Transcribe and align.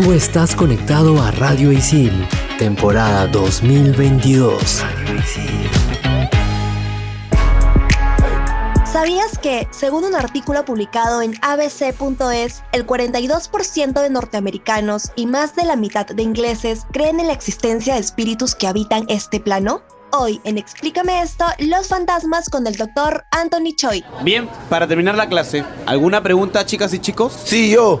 Tú 0.00 0.12
estás 0.12 0.54
conectado 0.54 1.20
a 1.20 1.32
Radio 1.32 1.72
Isil, 1.72 2.12
temporada 2.56 3.26
2022. 3.26 4.84
¿Sabías 8.84 9.36
que, 9.42 9.66
según 9.72 10.04
un 10.04 10.14
artículo 10.14 10.64
publicado 10.64 11.20
en 11.20 11.34
abc.es, 11.42 12.62
el 12.70 12.86
42% 12.86 14.00
de 14.00 14.10
norteamericanos 14.10 15.10
y 15.16 15.26
más 15.26 15.56
de 15.56 15.64
la 15.64 15.74
mitad 15.74 16.06
de 16.06 16.22
ingleses 16.22 16.86
creen 16.92 17.18
en 17.18 17.26
la 17.26 17.32
existencia 17.32 17.94
de 17.94 18.00
espíritus 18.00 18.54
que 18.54 18.68
habitan 18.68 19.04
este 19.08 19.40
plano? 19.40 19.82
Hoy 20.12 20.40
en 20.44 20.58
Explícame 20.58 21.22
esto, 21.22 21.44
los 21.58 21.88
fantasmas 21.88 22.48
con 22.48 22.68
el 22.68 22.76
doctor 22.76 23.24
Anthony 23.32 23.74
Choi. 23.74 24.04
Bien, 24.22 24.48
para 24.70 24.86
terminar 24.86 25.16
la 25.16 25.28
clase, 25.28 25.64
¿alguna 25.86 26.22
pregunta, 26.22 26.64
chicas 26.64 26.94
y 26.94 27.00
chicos? 27.00 27.36
Sí, 27.44 27.72
yo. 27.72 28.00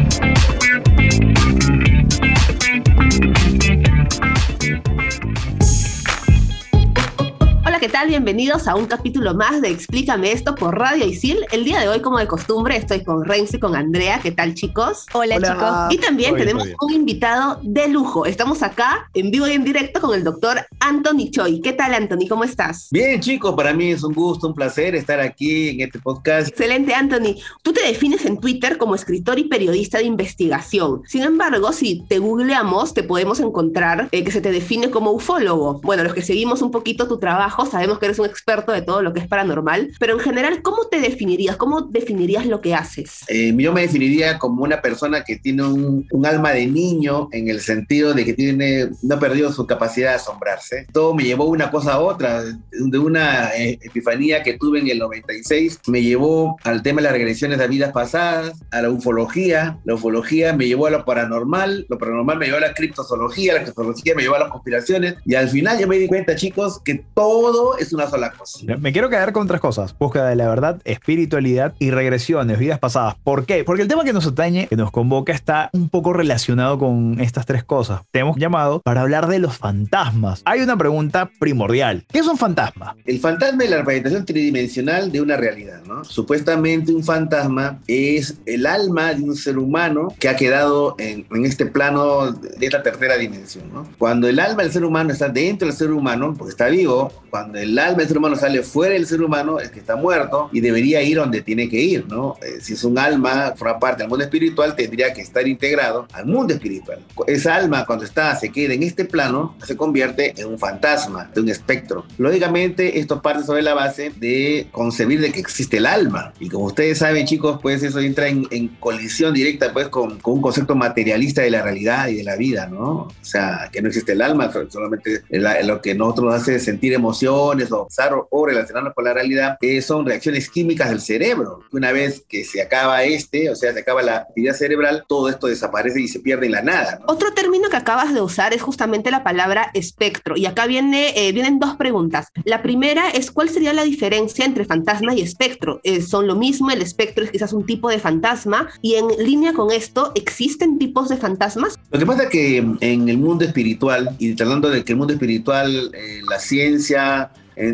Bienvenidos 8.11 8.67
a 8.67 8.75
un 8.75 8.87
capítulo 8.87 9.33
más 9.33 9.61
de 9.61 9.69
Explícame 9.69 10.33
esto 10.33 10.53
por 10.53 10.77
Radio 10.77 11.05
Isil. 11.05 11.45
El 11.49 11.63
día 11.63 11.79
de 11.79 11.87
hoy, 11.87 12.01
como 12.01 12.19
de 12.19 12.27
costumbre, 12.27 12.75
estoy 12.75 13.05
con 13.05 13.23
Renzo 13.23 13.55
y 13.55 13.59
con 13.61 13.73
Andrea. 13.73 14.19
¿Qué 14.21 14.31
tal, 14.33 14.53
chicos? 14.53 15.05
Hola, 15.13 15.37
chicos. 15.37 15.93
Y 15.93 15.97
también 15.97 16.35
bien, 16.35 16.45
tenemos 16.45 16.67
un 16.81 16.91
invitado 16.91 17.61
de 17.63 17.87
lujo. 17.87 18.25
Estamos 18.25 18.63
acá 18.63 19.09
en 19.13 19.31
vivo 19.31 19.47
y 19.47 19.53
en 19.53 19.63
directo 19.63 20.01
con 20.01 20.13
el 20.13 20.25
doctor 20.25 20.59
Anthony 20.81 21.31
Choi. 21.31 21.61
¿Qué 21.61 21.71
tal, 21.71 21.93
Anthony? 21.93 22.27
¿Cómo 22.27 22.43
estás? 22.43 22.89
Bien, 22.91 23.21
chicos, 23.21 23.55
para 23.55 23.73
mí 23.73 23.91
es 23.91 24.03
un 24.03 24.13
gusto, 24.13 24.45
un 24.45 24.55
placer 24.55 24.93
estar 24.93 25.21
aquí 25.21 25.69
en 25.69 25.79
este 25.79 25.99
podcast. 25.99 26.49
Excelente, 26.49 26.93
Anthony. 26.93 27.37
Tú 27.63 27.71
te 27.71 27.81
defines 27.81 28.25
en 28.25 28.41
Twitter 28.41 28.77
como 28.77 28.93
escritor 28.93 29.39
y 29.39 29.45
periodista 29.45 29.99
de 29.99 30.03
investigación. 30.03 31.03
Sin 31.07 31.23
embargo, 31.23 31.71
si 31.71 32.03
te 32.09 32.19
googleamos, 32.19 32.93
te 32.93 33.03
podemos 33.03 33.39
encontrar 33.39 34.09
eh, 34.11 34.25
que 34.25 34.31
se 34.31 34.41
te 34.41 34.51
define 34.51 34.91
como 34.91 35.11
ufólogo. 35.11 35.79
Bueno, 35.81 36.03
los 36.03 36.13
que 36.13 36.21
seguimos 36.21 36.61
un 36.61 36.71
poquito 36.71 37.07
tu 37.07 37.17
trabajo 37.17 37.65
sabemos 37.65 38.00
que 38.01 38.07
eres 38.07 38.19
un 38.19 38.25
experto 38.25 38.73
de 38.73 38.81
todo 38.81 39.01
lo 39.01 39.13
que 39.13 39.21
es 39.21 39.27
paranormal, 39.27 39.93
pero 39.99 40.15
en 40.15 40.19
general, 40.19 40.61
¿cómo 40.61 40.87
te 40.87 40.99
definirías? 40.99 41.55
¿Cómo 41.55 41.81
definirías 41.81 42.45
lo 42.45 42.59
que 42.59 42.75
haces? 42.75 43.19
Eh, 43.29 43.53
yo 43.55 43.71
me 43.71 43.81
definiría 43.81 44.39
como 44.39 44.63
una 44.63 44.81
persona 44.81 45.23
que 45.23 45.37
tiene 45.37 45.63
un, 45.63 46.07
un 46.11 46.25
alma 46.25 46.51
de 46.51 46.65
niño 46.67 47.29
en 47.31 47.47
el 47.47 47.61
sentido 47.61 48.13
de 48.13 48.25
que 48.25 48.33
tiene, 48.33 48.89
no 49.03 49.15
ha 49.15 49.19
perdido 49.19 49.53
su 49.53 49.65
capacidad 49.67 50.09
de 50.09 50.15
asombrarse. 50.15 50.87
Todo 50.91 51.13
me 51.13 51.23
llevó 51.23 51.45
una 51.45 51.71
cosa 51.71 51.93
a 51.93 51.99
otra, 51.99 52.43
de 52.43 52.99
una 52.99 53.51
eh, 53.55 53.79
epifanía 53.81 54.43
que 54.43 54.57
tuve 54.57 54.79
en 54.79 54.89
el 54.89 54.99
96, 54.99 55.81
me 55.87 56.01
llevó 56.01 56.57
al 56.63 56.81
tema 56.81 57.01
de 57.01 57.03
las 57.03 57.13
regresiones 57.13 57.59
a 57.59 57.67
vidas 57.67 57.91
pasadas, 57.91 58.59
a 58.71 58.81
la 58.81 58.89
ufología, 58.89 59.79
la 59.85 59.95
ufología 59.95 60.53
me 60.53 60.67
llevó 60.67 60.87
a 60.87 60.91
lo 60.91 61.05
paranormal, 61.05 61.85
lo 61.87 61.97
paranormal 61.97 62.37
me 62.37 62.45
llevó 62.45 62.57
a 62.57 62.61
la 62.61 62.73
criptozoología, 62.73 63.53
la 63.53 63.63
criptozoología 63.63 64.15
me 64.15 64.23
llevó 64.23 64.35
a 64.35 64.39
las 64.39 64.49
conspiraciones, 64.49 65.15
y 65.25 65.35
al 65.35 65.49
final 65.49 65.79
yo 65.79 65.87
me 65.87 65.97
di 65.97 66.07
cuenta, 66.07 66.35
chicos, 66.35 66.81
que 66.83 67.03
todo 67.13 67.77
es 67.83 67.93
una 67.93 68.09
sola 68.09 68.31
cosa. 68.31 68.59
Me 68.79 68.91
quiero 68.91 69.09
quedar 69.09 69.33
con 69.33 69.47
tres 69.47 69.59
cosas. 69.59 69.95
Búsqueda 69.97 70.29
de 70.29 70.35
la 70.35 70.47
verdad, 70.47 70.81
espiritualidad 70.85 71.73
y 71.79 71.91
regresiones, 71.91 72.59
vidas 72.59 72.79
pasadas. 72.79 73.15
¿Por 73.23 73.45
qué? 73.45 73.63
Porque 73.63 73.81
el 73.81 73.87
tema 73.87 74.03
que 74.03 74.13
nos 74.13 74.27
atañe, 74.27 74.67
que 74.67 74.75
nos 74.75 74.91
convoca, 74.91 75.33
está 75.33 75.69
un 75.73 75.89
poco 75.89 76.13
relacionado 76.13 76.77
con 76.77 77.19
estas 77.19 77.45
tres 77.45 77.63
cosas. 77.63 78.01
Te 78.11 78.19
hemos 78.19 78.37
llamado 78.37 78.81
para 78.81 79.01
hablar 79.01 79.27
de 79.27 79.39
los 79.39 79.57
fantasmas. 79.57 80.41
Hay 80.45 80.61
una 80.61 80.77
pregunta 80.77 81.31
primordial. 81.39 82.05
¿Qué 82.11 82.19
es 82.19 82.27
un 82.27 82.37
fantasma? 82.37 82.95
El 83.05 83.19
fantasma 83.19 83.63
es 83.63 83.69
la 83.69 83.77
representación 83.77 84.25
tridimensional 84.25 85.11
de 85.11 85.21
una 85.21 85.37
realidad, 85.37 85.81
¿no? 85.87 86.03
Supuestamente 86.03 86.93
un 86.93 87.03
fantasma 87.03 87.79
es 87.87 88.37
el 88.45 88.65
alma 88.65 89.13
de 89.13 89.23
un 89.23 89.35
ser 89.35 89.57
humano 89.57 90.13
que 90.19 90.29
ha 90.29 90.35
quedado 90.35 90.95
en, 90.99 91.25
en 91.31 91.45
este 91.45 91.65
plano 91.65 92.31
de 92.31 92.65
esta 92.65 92.83
tercera 92.83 93.17
dimensión, 93.17 93.71
¿no? 93.73 93.87
Cuando 93.97 94.27
el 94.27 94.39
alma 94.39 94.63
del 94.63 94.71
ser 94.71 94.85
humano 94.85 95.11
está 95.11 95.29
dentro 95.29 95.67
del 95.67 95.75
ser 95.75 95.91
humano, 95.91 96.35
porque 96.37 96.51
está 96.51 96.67
vivo, 96.67 97.11
cuando 97.29 97.57
el 97.57 97.70
alma 97.79 97.99
del 97.99 98.07
ser 98.07 98.17
humano 98.17 98.35
sale 98.35 98.63
fuera 98.63 98.93
del 98.93 99.05
ser 99.05 99.21
humano, 99.21 99.59
es 99.59 99.71
que 99.71 99.79
está 99.79 99.95
muerto 99.95 100.49
y 100.51 100.61
debería 100.61 101.01
ir 101.01 101.17
donde 101.17 101.41
tiene 101.41 101.69
que 101.69 101.79
ir, 101.79 102.05
¿no? 102.07 102.35
Eh, 102.41 102.59
si 102.61 102.73
es 102.73 102.83
un 102.83 102.97
alma, 102.97 103.53
forma 103.55 103.79
parte 103.79 104.03
del 104.03 104.09
mundo 104.09 104.23
espiritual, 104.23 104.75
tendría 104.75 105.13
que 105.13 105.21
estar 105.21 105.47
integrado 105.47 106.07
al 106.13 106.25
mundo 106.25 106.53
espiritual. 106.53 106.99
Esa 107.27 107.55
alma, 107.55 107.85
cuando 107.85 108.05
está, 108.05 108.35
se 108.35 108.49
queda 108.51 108.73
en 108.73 108.83
este 108.83 109.05
plano, 109.05 109.55
se 109.65 109.75
convierte 109.77 110.33
en 110.37 110.47
un 110.47 110.59
fantasma, 110.59 111.29
de 111.33 111.41
un 111.41 111.49
espectro. 111.49 112.05
Lógicamente, 112.17 112.99
esto 112.99 113.21
parte 113.21 113.43
sobre 113.43 113.61
la 113.61 113.73
base 113.73 114.11
de 114.17 114.67
concebir 114.71 115.21
de 115.21 115.31
que 115.31 115.39
existe 115.39 115.77
el 115.77 115.85
alma. 115.85 116.33
Y 116.39 116.49
como 116.49 116.65
ustedes 116.65 116.97
saben, 116.99 117.25
chicos, 117.25 117.59
pues 117.61 117.83
eso 117.83 117.99
entra 117.99 118.27
en, 118.27 118.47
en 118.51 118.67
colisión 118.79 119.33
directa, 119.33 119.71
pues, 119.73 119.87
con, 119.89 120.19
con 120.19 120.35
un 120.35 120.41
concepto 120.41 120.75
materialista 120.75 121.41
de 121.41 121.51
la 121.51 121.61
realidad 121.61 122.07
y 122.07 122.15
de 122.15 122.23
la 122.23 122.35
vida, 122.35 122.67
¿no? 122.67 122.81
O 122.81 123.11
sea, 123.21 123.69
que 123.71 123.81
no 123.81 123.87
existe 123.89 124.13
el 124.13 124.21
alma, 124.21 124.51
solamente 124.69 125.23
la- 125.29 125.61
lo 125.63 125.81
que 125.81 125.93
nosotros 125.95 126.25
nos 126.25 126.41
hace 126.41 126.59
sentir 126.59 126.93
emociones 126.93 127.60
pensar 127.65 128.13
o, 128.13 128.27
o 128.29 128.45
relacionarnos 128.45 128.93
con 128.93 129.05
la 129.05 129.13
realidad, 129.13 129.57
eh, 129.61 129.81
son 129.81 130.05
reacciones 130.05 130.49
químicas 130.49 130.89
del 130.89 131.01
cerebro. 131.01 131.61
Una 131.71 131.91
vez 131.91 132.23
que 132.27 132.43
se 132.43 132.61
acaba 132.61 133.03
este, 133.03 133.49
o 133.49 133.55
sea, 133.55 133.73
se 133.73 133.79
acaba 133.79 134.01
la 134.01 134.17
actividad 134.17 134.53
cerebral, 134.53 135.03
todo 135.07 135.29
esto 135.29 135.47
desaparece 135.47 136.01
y 136.01 136.07
se 136.07 136.19
pierde 136.19 136.45
en 136.47 136.53
la 136.53 136.61
nada, 136.61 136.99
¿no? 136.99 137.05
Otro 137.07 137.33
término 137.33 137.69
que 137.69 137.77
acabas 137.77 138.13
de 138.13 138.21
usar 138.21 138.53
es 138.53 138.61
justamente 138.61 139.11
la 139.11 139.23
palabra 139.23 139.71
espectro. 139.73 140.37
Y 140.37 140.45
acá 140.45 140.65
viene, 140.67 141.13
eh, 141.15 141.31
vienen 141.31 141.59
dos 141.59 141.75
preguntas. 141.75 142.27
La 142.45 142.61
primera 142.61 143.09
es 143.09 143.31
cuál 143.31 143.49
sería 143.49 143.73
la 143.73 143.83
diferencia 143.83 144.45
entre 144.45 144.65
fantasma 144.65 145.13
y 145.13 145.21
espectro. 145.21 145.79
Eh, 145.83 146.01
¿Son 146.01 146.27
lo 146.27 146.35
mismo? 146.35 146.71
¿El 146.71 146.81
espectro 146.81 147.23
es 147.23 147.31
quizás 147.31 147.53
un 147.53 147.65
tipo 147.65 147.89
de 147.89 147.99
fantasma? 147.99 148.69
Y 148.81 148.95
en 148.95 149.07
línea 149.19 149.53
con 149.53 149.71
esto, 149.71 150.11
¿existen 150.15 150.77
tipos 150.77 151.09
de 151.09 151.17
fantasmas? 151.17 151.77
Lo 151.91 151.99
que 151.99 152.05
pasa 152.05 152.23
es 152.23 152.29
que 152.29 152.57
en 152.57 153.09
el 153.09 153.17
mundo 153.17 153.45
espiritual, 153.45 154.15
y 154.19 154.33
tratando 154.33 154.69
de 154.69 154.83
que 154.83 154.93
el 154.93 154.97
mundo 154.97 155.13
espiritual, 155.13 155.91
eh, 155.93 156.21
la 156.29 156.39
ciencia 156.39 157.31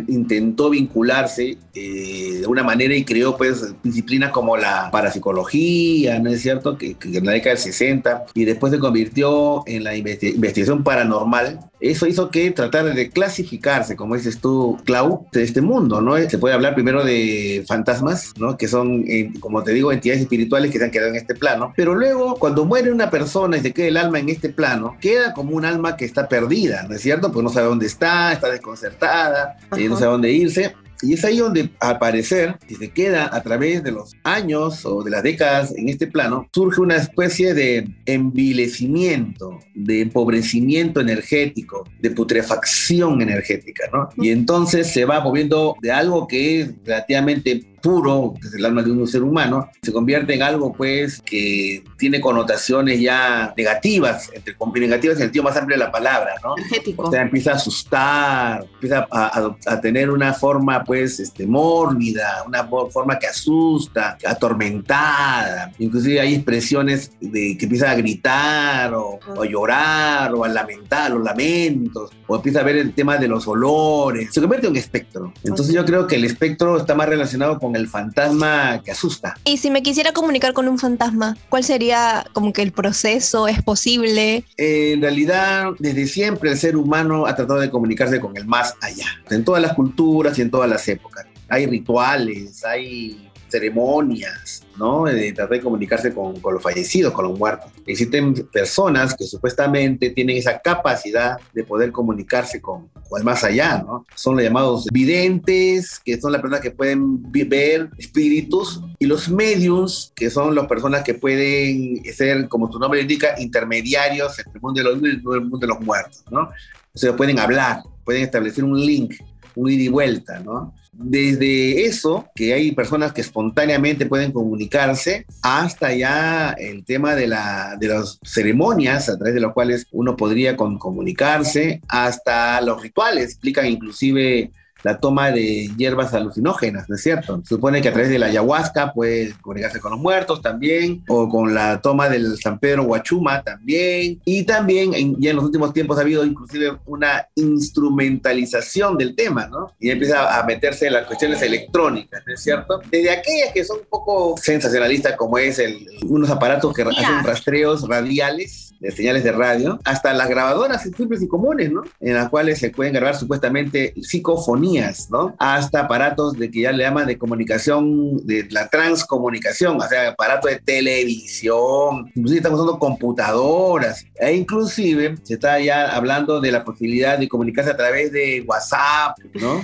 intentó 0.07 0.69
vincularse 0.69 1.57
eh, 1.73 2.37
de 2.41 2.47
una 2.47 2.63
manera 2.63 2.95
y 2.95 3.03
creó 3.03 3.37
pues 3.37 3.73
disciplinas 3.83 4.31
como 4.31 4.57
la 4.57 4.89
parapsicología, 4.91 6.19
¿no 6.19 6.29
es 6.29 6.41
cierto? 6.41 6.77
Que, 6.77 6.95
en 7.03 7.25
la 7.25 7.31
década 7.31 7.55
del 7.55 7.63
60 7.63 8.25
y 8.33 8.45
después 8.45 8.71
se 8.73 8.79
convirtió 8.79 9.63
en 9.67 9.83
la 9.83 9.95
investi- 9.95 10.33
investigación 10.35 10.83
paranormal. 10.83 11.59
Eso 11.79 12.07
hizo 12.07 12.29
que 12.29 12.51
tratar 12.51 12.93
de 12.93 13.09
clasificarse, 13.09 13.95
como 13.95 14.15
dices 14.15 14.39
tú, 14.39 14.77
Clau, 14.85 15.27
de 15.31 15.43
este 15.43 15.61
mundo, 15.61 16.01
¿no? 16.01 16.17
Se 16.17 16.37
puede 16.37 16.55
hablar 16.55 16.73
primero 16.73 17.03
de 17.03 17.63
fantasmas, 17.67 18.33
¿no? 18.37 18.57
Que 18.57 18.67
son, 18.67 19.03
eh, 19.07 19.31
como 19.39 19.63
te 19.63 19.73
digo, 19.73 19.91
entidades 19.91 20.21
espirituales 20.21 20.71
que 20.71 20.79
se 20.79 20.85
han 20.85 20.91
quedado 20.91 21.09
en 21.09 21.15
este 21.15 21.35
plano. 21.35 21.73
Pero 21.75 21.93
luego, 21.93 22.35
cuando 22.35 22.65
muere 22.65 22.91
una 22.91 23.09
persona 23.09 23.57
y 23.57 23.61
se 23.61 23.73
queda 23.73 23.87
el 23.87 23.97
alma 23.97 24.19
en 24.19 24.29
este 24.29 24.49
plano, 24.49 24.97
queda 24.99 25.33
como 25.33 25.55
un 25.55 25.65
alma 25.65 25.97
que 25.97 26.05
está 26.05 26.27
perdida, 26.27 26.83
¿no 26.83 26.95
es 26.95 27.01
cierto? 27.01 27.31
Pues 27.31 27.43
no 27.43 27.49
sabe 27.49 27.67
dónde 27.67 27.85
está, 27.85 28.33
está 28.33 28.49
desconcertada, 28.49 29.57
eh, 29.77 29.87
no 29.87 29.97
sabe 29.97 30.11
dónde 30.11 30.31
irse. 30.31 30.73
Y 31.01 31.13
es 31.13 31.23
ahí 31.23 31.37
donde, 31.37 31.69
al 31.79 31.99
parecer, 31.99 32.57
si 32.67 32.75
se 32.75 32.89
queda 32.89 33.29
a 33.33 33.41
través 33.41 33.83
de 33.83 33.91
los 33.91 34.15
años 34.23 34.85
o 34.85 35.03
de 35.03 35.11
las 35.11 35.23
décadas 35.23 35.73
en 35.75 35.89
este 35.89 36.07
plano, 36.07 36.47
surge 36.53 36.81
una 36.81 36.95
especie 36.95 37.53
de 37.53 37.87
envilecimiento, 38.05 39.59
de 39.75 40.01
empobrecimiento 40.01 41.01
energético, 41.01 41.87
de 41.99 42.11
putrefacción 42.11 43.21
energética, 43.21 43.85
¿no? 43.91 44.09
Y 44.17 44.29
entonces 44.29 44.87
se 44.87 45.05
va 45.05 45.19
moviendo 45.19 45.75
de 45.81 45.91
algo 45.91 46.27
que 46.27 46.61
es 46.61 46.69
relativamente 46.85 47.63
puro, 47.87 48.33
que 48.41 48.47
es 48.49 48.53
el 48.53 48.65
alma 48.65 48.83
de 48.83 48.91
un 48.91 49.07
ser 49.07 49.23
humano, 49.23 49.69
se 49.81 49.93
convierte 49.93 50.33
en 50.33 50.43
algo 50.43 50.73
pues 50.73 51.21
que 51.21 51.83
tiene 51.97 52.19
connotaciones 52.19 52.99
ya 52.99 53.53
negativas, 53.55 54.29
entre 54.33 54.55
negativas 54.81 55.15
en 55.17 55.21
el 55.21 55.27
sentido 55.27 55.43
más 55.43 55.55
amplio 55.55 55.77
de 55.77 55.85
la 55.85 55.91
palabra, 55.91 56.31
¿no? 56.43 56.57
Energético. 56.57 57.03
O 57.03 57.11
sea, 57.11 57.21
empieza 57.21 57.51
a 57.51 57.55
asustar, 57.55 58.65
empieza 58.75 59.07
a, 59.09 59.39
a- 59.39 59.55
a 59.73 59.81
tener 59.81 60.09
una 60.09 60.33
forma, 60.33 60.83
pues, 60.83 61.19
este, 61.21 61.47
mórbida, 61.47 62.43
una 62.45 62.67
forma 62.91 63.17
que 63.17 63.27
asusta, 63.27 64.17
atormentada. 64.25 65.71
Inclusive 65.79 66.19
hay 66.19 66.35
expresiones 66.35 67.11
de 67.21 67.55
que 67.57 67.65
empieza 67.65 67.91
a 67.91 67.95
gritar 67.95 68.93
o, 68.93 69.19
o 69.35 69.41
a 69.43 69.45
llorar 69.45 70.33
o 70.33 70.43
a 70.43 70.47
lamentar, 70.49 71.11
los 71.11 71.23
lamentos, 71.23 72.11
o 72.27 72.35
empieza 72.35 72.59
a 72.59 72.63
ver 72.63 72.77
el 72.77 72.93
tema 72.93 73.17
de 73.17 73.27
los 73.27 73.47
olores. 73.47 74.29
Se 74.33 74.41
convierte 74.41 74.67
en 74.67 74.71
un 74.71 74.77
espectro. 74.77 75.33
Entonces 75.43 75.73
yo 75.73 75.85
creo 75.85 76.07
que 76.07 76.15
el 76.15 76.25
espectro 76.25 76.77
está 76.77 76.95
más 76.95 77.07
relacionado 77.07 77.59
con 77.59 77.75
el 77.77 77.87
fantasma 77.87 78.81
que 78.83 78.91
asusta. 78.91 79.35
Y 79.45 79.57
si 79.57 79.71
me 79.71 79.81
quisiera 79.81 80.11
comunicar 80.11 80.53
con 80.53 80.67
un 80.67 80.77
fantasma, 80.77 81.37
¿cuál 81.49 81.63
sería 81.63 82.25
como 82.33 82.51
que 82.53 82.61
el 82.61 82.71
proceso? 82.71 83.47
¿Es 83.47 83.61
posible? 83.61 84.43
Eh, 84.57 84.93
en 84.93 85.01
realidad, 85.01 85.71
desde 85.79 86.07
siempre 86.07 86.51
el 86.51 86.57
ser 86.57 86.75
humano 86.75 87.25
ha 87.25 87.35
tratado 87.35 87.59
de 87.59 87.69
comunicarse 87.69 88.19
con 88.19 88.35
el 88.35 88.45
más 88.45 88.75
allá, 88.81 89.07
en 89.29 89.43
todas 89.43 89.61
las 89.61 89.73
culturas 89.73 90.37
y 90.37 90.41
en 90.41 90.51
todas 90.51 90.69
las 90.69 90.87
épocas. 90.87 91.25
Hay 91.49 91.65
rituales, 91.65 92.65
hay 92.65 93.29
ceremonias, 93.49 94.63
¿no? 94.77 95.05
De 95.05 95.31
tratar 95.31 95.57
de 95.57 95.63
comunicarse 95.63 96.13
con, 96.13 96.39
con, 96.39 96.53
los 96.53 96.63
fallecidos, 96.63 97.13
con 97.13 97.25
los 97.25 97.37
muertos. 97.37 97.71
Existen 97.85 98.33
personas 98.51 99.15
que 99.15 99.25
supuestamente 99.25 100.09
tienen 100.09 100.37
esa 100.37 100.59
capacidad 100.59 101.37
de 101.53 101.63
poder 101.63 101.91
comunicarse 101.91 102.61
con, 102.61 102.89
con 103.07 103.19
el 103.19 103.25
más 103.25 103.43
allá, 103.43 103.83
¿no? 103.85 104.05
Son 104.15 104.35
los 104.35 104.43
llamados 104.43 104.87
videntes, 104.91 105.99
que 106.03 106.19
son 106.19 106.31
las 106.31 106.41
personas 106.41 106.61
que 106.61 106.71
pueden 106.71 107.31
ver 107.31 107.89
espíritus, 107.97 108.81
y 108.99 109.05
los 109.05 109.29
mediums, 109.29 110.11
que 110.15 110.29
son 110.29 110.55
las 110.55 110.67
personas 110.67 111.03
que 111.03 111.13
pueden 111.13 112.03
ser, 112.13 112.47
como 112.47 112.69
tu 112.69 112.79
nombre 112.79 113.01
indica, 113.01 113.39
intermediarios 113.39 114.37
entre 114.39 114.53
el 114.53 114.61
mundo 114.61 114.79
de 114.79 114.83
los 114.83 115.01
vivos 115.01 115.35
y 115.35 115.37
el 115.37 115.41
mundo 115.41 115.59
de 115.59 115.67
los 115.67 115.79
muertos, 115.81 116.23
¿no? 116.31 116.49
O 116.93 116.97
sea, 116.97 117.15
pueden 117.15 117.39
hablar, 117.39 117.83
pueden 118.03 118.23
establecer 118.23 118.63
un 118.63 118.79
link, 118.79 119.15
un 119.55 119.69
ida 119.69 119.83
y 119.83 119.87
vuelta, 119.87 120.39
¿no? 120.39 120.73
Desde 120.99 121.85
eso, 121.85 122.27
que 122.33 122.53
hay 122.53 122.71
personas 122.71 123.13
que 123.13 123.21
espontáneamente 123.21 124.07
pueden 124.07 124.31
comunicarse, 124.31 125.27
hasta 125.43 125.93
ya 125.93 126.51
el 126.51 126.85
tema 126.85 127.13
de, 127.13 127.27
la, 127.27 127.75
de 127.79 127.87
las 127.87 128.19
ceremonias 128.23 129.07
a 129.07 129.15
través 129.15 129.35
de 129.35 129.41
las 129.41 129.53
cuales 129.53 129.85
uno 129.91 130.15
podría 130.15 130.57
con, 130.57 130.79
comunicarse, 130.79 131.81
hasta 131.87 132.59
los 132.61 132.81
rituales, 132.81 133.25
explican 133.25 133.67
inclusive 133.67 134.51
la 134.83 134.97
toma 134.97 135.31
de 135.31 135.69
hierbas 135.77 136.13
alucinógenas, 136.13 136.89
¿no 136.89 136.95
es 136.95 137.03
cierto? 137.03 137.41
Se 137.43 137.55
supone 137.55 137.81
que 137.81 137.89
a 137.89 137.93
través 137.93 138.09
de 138.09 138.19
la 138.19 138.27
ayahuasca 138.27 138.93
puede 138.93 139.33
comunicarse 139.41 139.79
con 139.79 139.91
los 139.91 139.99
muertos 139.99 140.41
también, 140.41 141.03
o 141.07 141.27
con 141.29 141.53
la 141.53 141.81
toma 141.81 142.09
del 142.09 142.37
San 142.37 142.59
Pedro 142.59 142.83
Huachuma 142.83 143.43
también, 143.43 144.21
y 144.25 144.43
también 144.43 144.93
en, 144.93 145.19
ya 145.19 145.31
en 145.31 145.35
los 145.35 145.45
últimos 145.45 145.73
tiempos 145.73 145.97
ha 145.97 146.01
habido 146.01 146.25
inclusive 146.25 146.77
una 146.85 147.27
instrumentalización 147.35 148.97
del 148.97 149.15
tema, 149.15 149.47
¿no? 149.47 149.73
Y 149.79 149.89
empieza 149.89 150.39
a 150.39 150.43
meterse 150.45 150.87
en 150.87 150.93
las 150.93 151.05
cuestiones 151.05 151.41
electrónicas, 151.41 152.23
¿no 152.25 152.33
es 152.33 152.41
cierto? 152.41 152.79
Desde 152.91 153.11
aquellas 153.11 153.51
que 153.53 153.63
son 153.63 153.79
un 153.79 153.85
poco 153.89 154.35
sensacionalistas, 154.37 155.15
como 155.15 155.37
es 155.37 155.59
el, 155.59 155.87
unos 156.05 156.29
aparatos 156.29 156.73
que 156.73 156.83
hacen 156.83 157.23
rastreos 157.23 157.87
radiales 157.87 158.73
de 158.79 158.91
señales 158.91 159.23
de 159.23 159.31
radio, 159.31 159.79
hasta 159.83 160.13
las 160.13 160.29
grabadoras 160.29 160.83
simples 160.83 161.21
y 161.21 161.27
comunes, 161.27 161.71
¿no? 161.71 161.81
En 161.99 162.13
las 162.13 162.29
cuales 162.29 162.59
se 162.59 162.69
pueden 162.69 162.93
grabar 162.93 163.15
supuestamente 163.15 163.93
psicofonías, 164.01 164.66
¿no? 165.09 165.35
Hasta 165.39 165.81
aparatos 165.81 166.33
de 166.33 166.51
que 166.51 166.61
ya 166.61 166.71
le 166.71 166.83
llaman 166.83 167.07
de 167.07 167.17
comunicación, 167.17 168.25
de 168.25 168.47
la 168.49 168.67
transcomunicación, 168.69 169.77
o 169.77 169.87
sea, 169.87 170.09
aparatos 170.09 170.51
de 170.51 170.59
televisión, 170.59 172.11
inclusive 172.15 172.37
estamos 172.37 172.59
usando 172.59 172.79
computadoras, 172.79 174.05
e 174.15 174.33
inclusive 174.33 175.17
se 175.23 175.35
está 175.35 175.59
ya 175.59 175.95
hablando 175.95 176.39
de 176.41 176.51
la 176.51 176.63
posibilidad 176.63 177.17
de 177.17 177.27
comunicarse 177.27 177.71
a 177.71 177.77
través 177.77 178.11
de 178.11 178.43
WhatsApp, 178.47 179.17
¿no? 179.35 179.61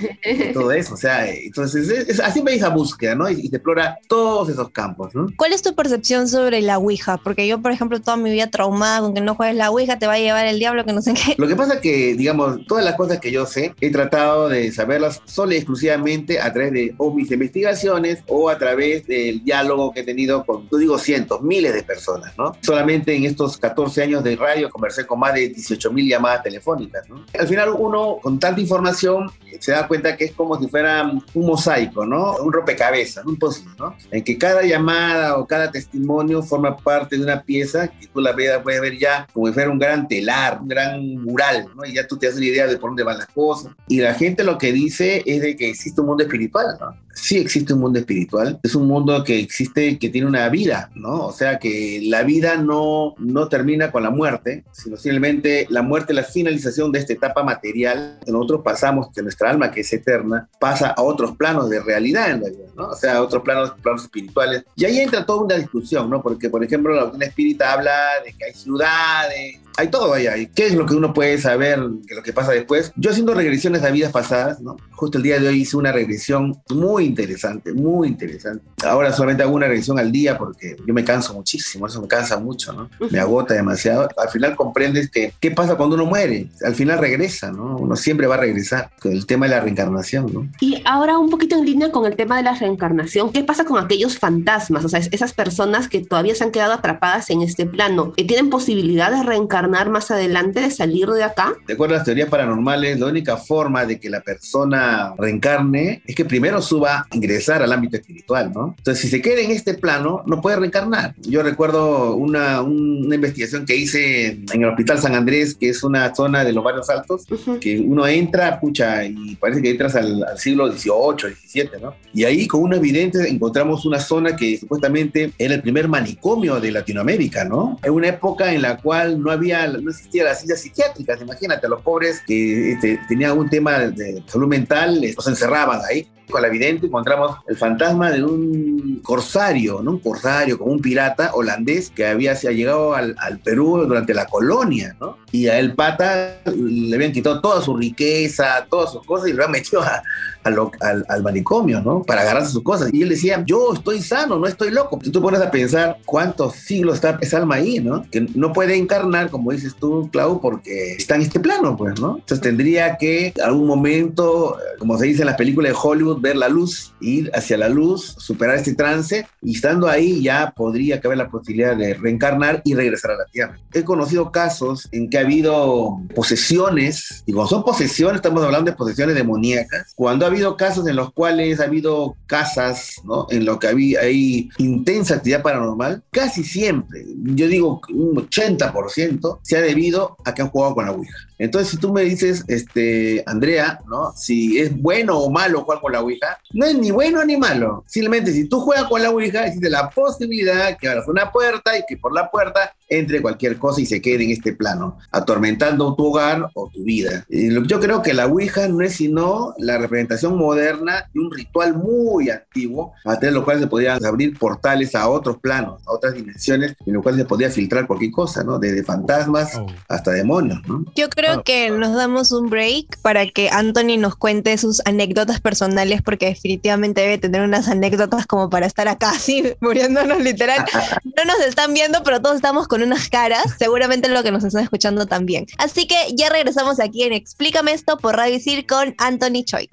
todo 0.52 0.72
eso, 0.72 0.94
o 0.94 0.96
sea, 0.96 1.28
entonces 1.28 1.88
es, 1.88 2.08
es, 2.08 2.20
así 2.20 2.42
me 2.42 2.54
esa 2.54 2.68
búsqueda, 2.68 3.14
¿no? 3.14 3.28
Y, 3.28 3.40
y 3.40 3.48
se 3.48 3.56
explora 3.56 3.98
todos 4.08 4.48
esos 4.48 4.70
campos, 4.70 5.14
¿no? 5.14 5.26
¿Cuál 5.36 5.52
es 5.52 5.62
tu 5.62 5.74
percepción 5.74 6.28
sobre 6.28 6.60
la 6.62 6.78
Ouija? 6.78 7.18
Porque 7.18 7.46
yo, 7.46 7.60
por 7.60 7.72
ejemplo, 7.72 8.00
toda 8.00 8.16
mi 8.16 8.30
vida 8.30 8.48
traumada 8.48 9.00
con 9.00 9.14
que 9.14 9.20
no 9.20 9.34
juegues 9.34 9.56
la 9.56 9.70
Ouija, 9.70 9.98
te 9.98 10.06
va 10.06 10.14
a 10.14 10.18
llevar 10.18 10.46
el 10.46 10.58
diablo, 10.58 10.84
que 10.84 10.92
no 10.92 11.02
sé 11.02 11.14
qué. 11.14 11.34
Lo 11.38 11.48
que 11.48 11.56
pasa 11.56 11.74
es 11.74 11.80
que, 11.80 12.14
digamos, 12.14 12.66
todas 12.66 12.84
las 12.84 12.94
cosas 12.94 13.20
que 13.20 13.30
yo 13.30 13.46
sé, 13.46 13.74
he 13.80 13.90
tratado 13.90 14.48
de 14.48 14.70
saberlas 14.94 15.22
solo 15.24 15.52
y 15.52 15.56
exclusivamente 15.56 16.40
a 16.40 16.52
través 16.52 16.72
de 16.72 16.94
o 16.98 17.12
mis 17.12 17.30
investigaciones 17.30 18.22
o 18.28 18.48
a 18.48 18.58
través 18.58 19.06
del 19.06 19.42
diálogo 19.42 19.92
que 19.92 20.00
he 20.00 20.04
tenido 20.04 20.44
con, 20.44 20.68
no 20.70 20.78
digo 20.78 20.98
cientos, 20.98 21.42
miles 21.42 21.74
de 21.74 21.82
personas, 21.82 22.36
¿no? 22.38 22.56
Solamente 22.60 23.14
en 23.14 23.24
estos 23.24 23.58
14 23.58 24.02
años 24.02 24.24
de 24.24 24.36
radio 24.36 24.70
conversé 24.70 25.06
con 25.06 25.18
más 25.18 25.34
de 25.34 25.48
18 25.48 25.92
mil 25.92 26.08
llamadas 26.08 26.42
telefónicas, 26.42 27.08
¿no? 27.08 27.24
Al 27.38 27.48
final 27.48 27.70
uno, 27.76 28.18
con 28.22 28.38
tanta 28.38 28.60
información, 28.60 29.30
se 29.60 29.72
da 29.72 29.86
cuenta 29.86 30.16
que 30.16 30.26
es 30.26 30.32
como 30.32 30.58
si 30.58 30.68
fuera 30.68 31.10
un 31.34 31.46
mosaico, 31.46 32.06
¿no? 32.06 32.36
Un 32.36 32.52
rompecabezas, 32.52 33.24
un 33.24 33.36
puzzle, 33.36 33.70
¿no? 33.78 33.96
En 34.10 34.22
que 34.22 34.38
cada 34.38 34.62
llamada 34.62 35.36
o 35.38 35.46
cada 35.46 35.70
testimonio 35.70 36.42
forma 36.42 36.76
parte 36.76 37.16
de 37.16 37.22
una 37.22 37.42
pieza 37.42 37.88
que 37.88 38.06
tú 38.06 38.20
la 38.20 38.34
puedes 38.34 38.80
ver 38.80 38.98
ya 38.98 39.26
como 39.32 39.46
si 39.46 39.52
fuera 39.52 39.70
un 39.70 39.78
gran 39.78 40.08
telar, 40.08 40.60
un 40.60 40.68
gran 40.68 41.16
mural, 41.16 41.66
¿no? 41.74 41.84
Y 41.84 41.94
ya 41.94 42.06
tú 42.06 42.16
te 42.16 42.26
haces 42.26 42.38
una 42.38 42.46
idea 42.46 42.66
de 42.66 42.76
por 42.76 42.90
dónde 42.90 43.02
van 43.02 43.18
las 43.18 43.28
cosas. 43.28 43.72
Y 43.88 44.00
la 44.00 44.14
gente 44.14 44.44
lo 44.44 44.58
que 44.58 44.72
dice 44.72 45.22
es 45.26 45.42
de 45.42 45.56
que 45.56 45.70
existe 45.70 46.00
un 46.00 46.08
mundo 46.08 46.24
espiritual, 46.24 46.66
¿no? 46.80 47.03
Sí 47.14 47.38
existe 47.38 47.72
un 47.72 47.80
mundo 47.80 47.98
espiritual, 47.98 48.58
es 48.62 48.74
un 48.74 48.86
mundo 48.86 49.22
que 49.24 49.38
existe, 49.38 49.98
que 49.98 50.08
tiene 50.08 50.26
una 50.26 50.48
vida, 50.48 50.90
¿no? 50.94 51.26
O 51.26 51.32
sea 51.32 51.58
que 51.58 52.00
la 52.04 52.22
vida 52.22 52.56
no, 52.56 53.14
no 53.18 53.48
termina 53.48 53.90
con 53.90 54.02
la 54.02 54.10
muerte, 54.10 54.64
sino 54.72 54.96
simplemente 54.96 55.66
la 55.70 55.82
muerte 55.82 56.12
la 56.12 56.24
finalización 56.24 56.92
de 56.92 56.98
esta 56.98 57.12
etapa 57.12 57.42
material 57.42 58.18
que 58.24 58.32
nosotros 58.32 58.62
pasamos, 58.64 59.08
que 59.14 59.22
nuestra 59.22 59.50
alma, 59.50 59.70
que 59.70 59.80
es 59.80 59.92
eterna, 59.92 60.48
pasa 60.58 60.88
a 60.88 61.02
otros 61.02 61.36
planos 61.36 61.70
de 61.70 61.80
realidad 61.80 62.30
en 62.30 62.40
realidad, 62.40 62.68
¿no? 62.76 62.88
O 62.88 62.96
sea, 62.96 63.16
a 63.16 63.22
otros 63.22 63.42
planos, 63.42 63.72
planos 63.82 64.02
espirituales. 64.02 64.64
Y 64.76 64.84
ahí 64.84 64.98
entra 64.98 65.24
toda 65.24 65.44
una 65.44 65.56
discusión, 65.56 66.10
¿no? 66.10 66.22
Porque, 66.22 66.50
por 66.50 66.64
ejemplo, 66.64 66.94
la 66.94 67.02
doctrina 67.02 67.26
espírita 67.26 67.72
habla 67.72 68.22
de 68.24 68.32
que 68.32 68.44
hay 68.44 68.54
ciudades, 68.54 69.60
hay 69.76 69.88
todo 69.88 70.14
hay. 70.14 70.46
¿Qué 70.46 70.66
es 70.66 70.74
lo 70.74 70.86
que 70.86 70.94
uno 70.94 71.12
puede 71.12 71.38
saber 71.38 71.80
de 71.80 72.14
lo 72.14 72.22
que 72.22 72.32
pasa 72.32 72.52
después? 72.52 72.92
Yo 72.96 73.10
haciendo 73.10 73.34
regresiones 73.34 73.82
a 73.82 73.90
vidas 73.90 74.12
pasadas, 74.12 74.60
¿no? 74.60 74.76
Justo 74.92 75.18
el 75.18 75.24
día 75.24 75.40
de 75.40 75.48
hoy 75.48 75.62
hice 75.62 75.76
una 75.76 75.92
regresión 75.92 76.62
muy 76.70 77.03
interesante, 77.06 77.72
muy 77.72 78.08
interesante. 78.08 78.64
Ahora 78.84 79.12
solamente 79.12 79.42
hago 79.42 79.54
una 79.54 79.66
regresión 79.66 79.98
al 79.98 80.12
día 80.12 80.36
porque 80.36 80.76
yo 80.86 80.94
me 80.94 81.04
canso 81.04 81.34
muchísimo, 81.34 81.86
eso 81.86 82.00
me 82.00 82.08
cansa 82.08 82.38
mucho, 82.38 82.72
¿no? 82.72 82.90
Me 83.10 83.18
agota 83.18 83.54
demasiado. 83.54 84.08
Al 84.16 84.28
final 84.28 84.56
comprendes 84.56 85.10
que 85.10 85.32
qué 85.40 85.50
pasa 85.50 85.76
cuando 85.76 85.96
uno 85.96 86.06
muere. 86.06 86.48
Al 86.64 86.74
final 86.74 86.98
regresa, 86.98 87.50
¿no? 87.50 87.76
Uno 87.76 87.96
siempre 87.96 88.26
va 88.26 88.34
a 88.34 88.38
regresar 88.38 88.90
con 89.00 89.12
el 89.12 89.26
tema 89.26 89.46
de 89.46 89.50
la 89.50 89.60
reencarnación, 89.60 90.32
¿no? 90.32 90.48
Y 90.60 90.82
ahora 90.84 91.18
un 91.18 91.30
poquito 91.30 91.56
en 91.56 91.64
línea 91.64 91.90
con 91.90 92.06
el 92.06 92.16
tema 92.16 92.36
de 92.36 92.42
la 92.42 92.54
reencarnación, 92.54 93.32
¿qué 93.32 93.42
pasa 93.44 93.64
con 93.64 93.82
aquellos 93.82 94.18
fantasmas? 94.18 94.84
O 94.84 94.88
sea, 94.88 95.00
esas 95.00 95.32
personas 95.32 95.88
que 95.88 96.00
todavía 96.00 96.34
se 96.34 96.44
han 96.44 96.50
quedado 96.50 96.72
atrapadas 96.72 97.30
en 97.30 97.42
este 97.42 97.66
plano, 97.66 98.12
¿tienen 98.16 98.50
posibilidad 98.50 99.10
de 99.10 99.22
reencarnar 99.22 99.90
más 99.90 100.10
adelante, 100.10 100.60
de 100.60 100.70
salir 100.70 101.08
de 101.08 101.24
acá? 101.24 101.54
De 101.66 101.74
acuerdo 101.74 101.94
a 101.94 101.98
las 101.98 102.04
teorías 102.04 102.28
paranormales, 102.28 102.98
la 102.98 103.06
única 103.06 103.36
forma 103.36 103.84
de 103.86 103.98
que 104.00 104.10
la 104.10 104.20
persona 104.20 105.14
reencarne 105.18 106.02
es 106.06 106.14
que 106.14 106.24
primero 106.24 106.60
suba, 106.62 106.93
ingresar 107.12 107.62
al 107.62 107.72
ámbito 107.72 107.96
espiritual, 107.96 108.52
¿no? 108.54 108.74
Entonces, 108.78 109.02
si 109.02 109.08
se 109.08 109.20
queda 109.20 109.40
en 109.40 109.50
este 109.50 109.74
plano, 109.74 110.22
no 110.26 110.40
puede 110.40 110.56
reencarnar. 110.56 111.14
Yo 111.22 111.42
recuerdo 111.42 112.14
una, 112.16 112.62
una 112.62 113.14
investigación 113.14 113.66
que 113.66 113.76
hice 113.76 114.26
en 114.52 114.62
el 114.62 114.68
Hospital 114.68 114.98
San 115.00 115.14
Andrés, 115.14 115.54
que 115.54 115.68
es 115.68 115.82
una 115.82 116.14
zona 116.14 116.44
de 116.44 116.52
los 116.52 116.64
barrios 116.64 116.88
altos, 116.90 117.24
uh 117.30 117.34
-huh. 117.34 117.58
que 117.58 117.78
uno 117.80 118.06
entra, 118.06 118.60
pucha, 118.60 119.04
y 119.04 119.36
parece 119.36 119.62
que 119.62 119.70
entras 119.70 119.94
al, 119.96 120.24
al 120.24 120.38
siglo 120.38 120.70
XVIII, 120.70 121.34
XVII, 121.46 121.70
¿no? 121.82 121.94
Y 122.12 122.24
ahí 122.24 122.46
con 122.46 122.62
unos 122.62 122.78
evidentes 122.78 123.26
encontramos 123.26 123.84
una 123.84 124.00
zona 124.00 124.36
que 124.36 124.58
supuestamente 124.58 125.32
era 125.38 125.54
el 125.54 125.62
primer 125.62 125.88
manicomio 125.88 126.60
de 126.60 126.70
Latinoamérica, 126.70 127.44
¿no? 127.44 127.78
En 127.82 127.92
una 127.92 128.08
época 128.08 128.52
en 128.52 128.62
la 128.62 128.76
cual 128.76 129.20
no 129.20 129.30
había 129.30 129.66
no 129.66 129.90
existía 129.90 130.24
las 130.24 130.40
sillas 130.40 130.60
psiquiátricas, 130.60 131.20
imagínate, 131.20 131.66
a 131.66 131.70
los 131.70 131.82
pobres 131.82 132.22
que 132.26 132.72
este, 132.72 133.00
tenían 133.08 133.32
algún 133.32 133.50
tema 133.50 133.78
de 133.78 134.22
salud 134.26 134.48
mental, 134.48 135.00
los 135.16 135.26
encerraban 135.26 135.80
ahí. 135.88 136.06
Con 136.30 136.42
la 136.42 136.48
vidente 136.48 136.86
encontramos 136.86 137.36
el 137.46 137.56
fantasma 137.56 138.10
de 138.10 138.24
un 138.24 139.00
corsario, 139.02 139.82
¿no? 139.82 139.92
Un 139.92 139.98
corsario, 139.98 140.58
como 140.58 140.72
un 140.72 140.80
pirata 140.80 141.34
holandés 141.34 141.90
que 141.90 142.06
había 142.06 142.34
se 142.34 142.48
ha 142.48 142.52
llegado 142.52 142.94
al, 142.94 143.14
al, 143.18 143.38
Perú 143.38 143.84
durante 143.86 144.14
la 144.14 144.26
colonia, 144.26 144.96
¿no? 145.00 145.18
Y 145.34 145.48
a 145.48 145.58
el 145.58 145.74
pata 145.74 146.38
le 146.44 146.94
habían 146.94 147.10
quitado 147.10 147.40
toda 147.40 147.60
su 147.60 147.76
riqueza, 147.76 148.64
todas 148.70 148.92
sus 148.92 149.04
cosas 149.04 149.26
y 149.28 149.32
lo 149.32 149.42
habían 149.42 149.50
metido 149.50 149.82
a, 149.82 150.00
a 150.44 150.50
lo, 150.50 150.70
al, 150.80 151.04
al, 151.08 151.22
manicomio, 151.24 151.80
¿no? 151.80 152.04
Para 152.04 152.20
agarrarse 152.20 152.52
sus 152.52 152.62
cosas. 152.62 152.90
Y 152.92 153.02
él 153.02 153.08
decía, 153.08 153.42
yo 153.44 153.72
estoy 153.72 154.00
sano, 154.00 154.38
no 154.38 154.46
estoy 154.46 154.70
loco. 154.70 155.00
Si 155.02 155.10
tú 155.10 155.20
pones 155.20 155.40
a 155.40 155.50
pensar 155.50 155.98
cuántos 156.04 156.54
siglos 156.54 156.96
está 156.96 157.18
esa 157.20 157.38
alma 157.38 157.56
ahí, 157.56 157.80
¿no? 157.80 158.08
Que 158.12 158.28
no 158.36 158.52
puede 158.52 158.76
encarnar, 158.76 159.28
como 159.28 159.50
dices 159.50 159.74
tú, 159.74 160.08
Clau, 160.12 160.40
porque 160.40 160.92
está 160.92 161.16
en 161.16 161.22
este 161.22 161.40
plano, 161.40 161.76
pues, 161.76 161.98
¿no? 161.98 162.18
Entonces 162.18 162.40
tendría 162.40 162.96
que, 162.96 163.32
algún 163.42 163.66
momento, 163.66 164.56
como 164.78 164.96
se 164.98 165.06
dice 165.06 165.22
en 165.22 165.26
las 165.26 165.36
películas 165.36 165.72
de 165.72 165.78
Hollywood, 165.82 166.20
ver 166.20 166.36
la 166.36 166.48
luz, 166.48 166.94
ir 167.00 167.32
hacia 167.34 167.58
la 167.58 167.68
luz, 167.68 168.14
superar 168.18 168.54
este 168.54 168.74
trance, 168.74 169.26
y 169.42 169.56
estando 169.56 169.88
ahí 169.88 170.22
ya 170.22 170.52
podría 170.54 171.00
caber 171.00 171.18
la 171.18 171.28
posibilidad 171.28 171.76
de 171.76 171.94
reencarnar 171.94 172.62
y 172.64 172.74
regresar 172.74 173.12
a 173.12 173.16
la 173.16 173.24
Tierra. 173.24 173.58
He 173.72 173.82
conocido 173.82 174.30
casos 174.30 174.88
en 174.92 175.10
que 175.10 175.23
habido 175.24 176.00
posesiones, 176.14 177.22
y 177.26 177.32
cuando 177.32 177.50
son 177.50 177.64
posesiones, 177.64 178.16
estamos 178.16 178.42
hablando 178.42 178.70
de 178.70 178.76
posesiones 178.76 179.14
demoníacas, 179.14 179.92
cuando 179.94 180.24
ha 180.24 180.28
habido 180.28 180.56
casos 180.56 180.86
en 180.86 180.96
los 180.96 181.12
cuales 181.12 181.60
ha 181.60 181.64
habido 181.64 182.16
casas, 182.26 182.96
¿no? 183.04 183.26
En 183.30 183.44
lo 183.44 183.58
que 183.58 183.68
había, 183.68 184.00
hay 184.00 184.48
intensa 184.58 185.16
actividad 185.16 185.42
paranormal, 185.42 186.02
casi 186.10 186.44
siempre, 186.44 187.04
yo 187.22 187.48
digo 187.48 187.80
un 187.90 188.16
80%, 188.16 189.38
se 189.42 189.56
ha 189.56 189.60
debido 189.60 190.16
a 190.24 190.34
que 190.34 190.42
han 190.42 190.48
jugado 190.48 190.74
con 190.74 190.86
la 190.86 190.92
Ouija. 190.92 191.16
Entonces, 191.38 191.70
si 191.70 191.76
tú 191.78 191.92
me 191.92 192.02
dices, 192.02 192.44
este, 192.48 193.22
Andrea, 193.26 193.80
¿no? 193.88 194.12
Si 194.16 194.58
es 194.58 194.76
bueno 194.76 195.18
o 195.18 195.30
malo 195.30 195.62
jugar 195.62 195.80
con 195.80 195.92
la 195.92 196.00
Ouija, 196.00 196.38
no 196.52 196.64
es 196.64 196.76
ni 196.76 196.90
bueno 196.90 197.24
ni 197.24 197.36
malo. 197.36 197.84
Simplemente, 197.86 198.32
si 198.32 198.48
tú 198.48 198.60
juegas 198.60 198.84
con 198.84 199.02
la 199.02 199.10
Ouija, 199.10 199.46
existe 199.46 199.68
la 199.68 199.90
posibilidad 199.90 200.76
que 200.78 200.88
abras 200.88 201.08
una 201.08 201.32
puerta 201.32 201.76
y 201.76 201.82
que 201.88 201.96
por 201.96 202.14
la 202.14 202.30
puerta 202.30 202.74
entre 202.98 203.22
cualquier 203.22 203.58
cosa 203.58 203.80
y 203.80 203.86
se 203.86 204.00
quede 204.00 204.24
en 204.24 204.30
este 204.30 204.52
plano, 204.52 204.98
atormentando 205.10 205.94
tu 205.94 206.06
hogar 206.06 206.48
o 206.54 206.70
tu 206.72 206.84
vida. 206.84 207.24
Yo 207.28 207.80
creo 207.80 208.02
que 208.02 208.14
la 208.14 208.26
Ouija 208.26 208.68
no 208.68 208.80
es 208.82 208.94
sino 208.94 209.54
la 209.58 209.78
representación 209.78 210.36
moderna 210.36 211.10
de 211.12 211.20
un 211.20 211.32
ritual 211.32 211.74
muy 211.76 212.30
antiguo, 212.30 212.92
a 213.04 213.18
través 213.18 213.20
de 213.20 213.30
lo 213.32 213.44
cual 213.44 213.60
se 213.60 213.66
podían 213.66 214.04
abrir 214.04 214.38
portales 214.38 214.94
a 214.94 215.08
otros 215.08 215.38
planos, 215.38 215.82
a 215.86 215.92
otras 215.92 216.14
dimensiones, 216.14 216.74
en 216.86 216.92
lo 216.94 217.02
cual 217.02 217.16
se 217.16 217.24
podía 217.24 217.50
filtrar 217.50 217.86
cualquier 217.86 218.10
cosa, 218.12 218.44
¿no? 218.44 218.58
Desde 218.58 218.82
fantasmas 218.84 219.54
Oh. 219.56 219.66
hasta 219.88 220.10
demonios, 220.12 220.60
¿no? 220.66 220.84
Yo 220.94 221.08
creo 221.08 221.42
que 221.44 221.70
nos 221.70 221.94
damos 221.94 222.32
un 222.32 222.50
break 222.50 222.98
para 223.02 223.28
que 223.28 223.50
Anthony 223.50 223.96
nos 223.98 224.16
cuente 224.16 224.56
sus 224.58 224.80
anécdotas 224.84 225.40
personales, 225.40 226.02
porque 226.02 226.26
definitivamente 226.26 227.00
debe 227.02 227.18
tener 227.18 227.42
unas 227.42 227.68
anécdotas 227.68 228.26
como 228.26 228.50
para 228.50 228.66
estar 228.66 228.88
acá 228.88 229.10
así, 229.14 229.44
muriéndonos 229.60 230.20
literal. 230.20 230.64
No 231.16 231.24
nos 231.24 231.46
están 231.46 231.72
viendo, 231.74 232.02
pero 232.02 232.20
todos 232.20 232.36
estamos 232.36 232.66
con 232.66 232.82
unas 232.84 233.08
caras, 233.08 233.44
seguramente 233.58 234.08
lo 234.08 234.22
que 234.22 234.30
nos 234.30 234.44
están 234.44 234.62
escuchando 234.62 235.06
también. 235.06 235.46
Así 235.58 235.86
que 235.86 235.96
ya 236.14 236.28
regresamos 236.28 236.80
aquí 236.80 237.02
en 237.02 237.12
Explícame 237.12 237.72
esto 237.72 237.96
por 237.96 238.16
Radio 238.16 238.36
Isil 238.36 238.66
con 238.66 238.94
Anthony 238.98 239.44
Choi. 239.44 239.68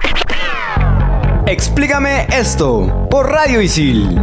Explícame 1.47 2.27
esto 2.31 3.07
por 3.09 3.29
Radio 3.29 3.61
Isil. 3.61 4.17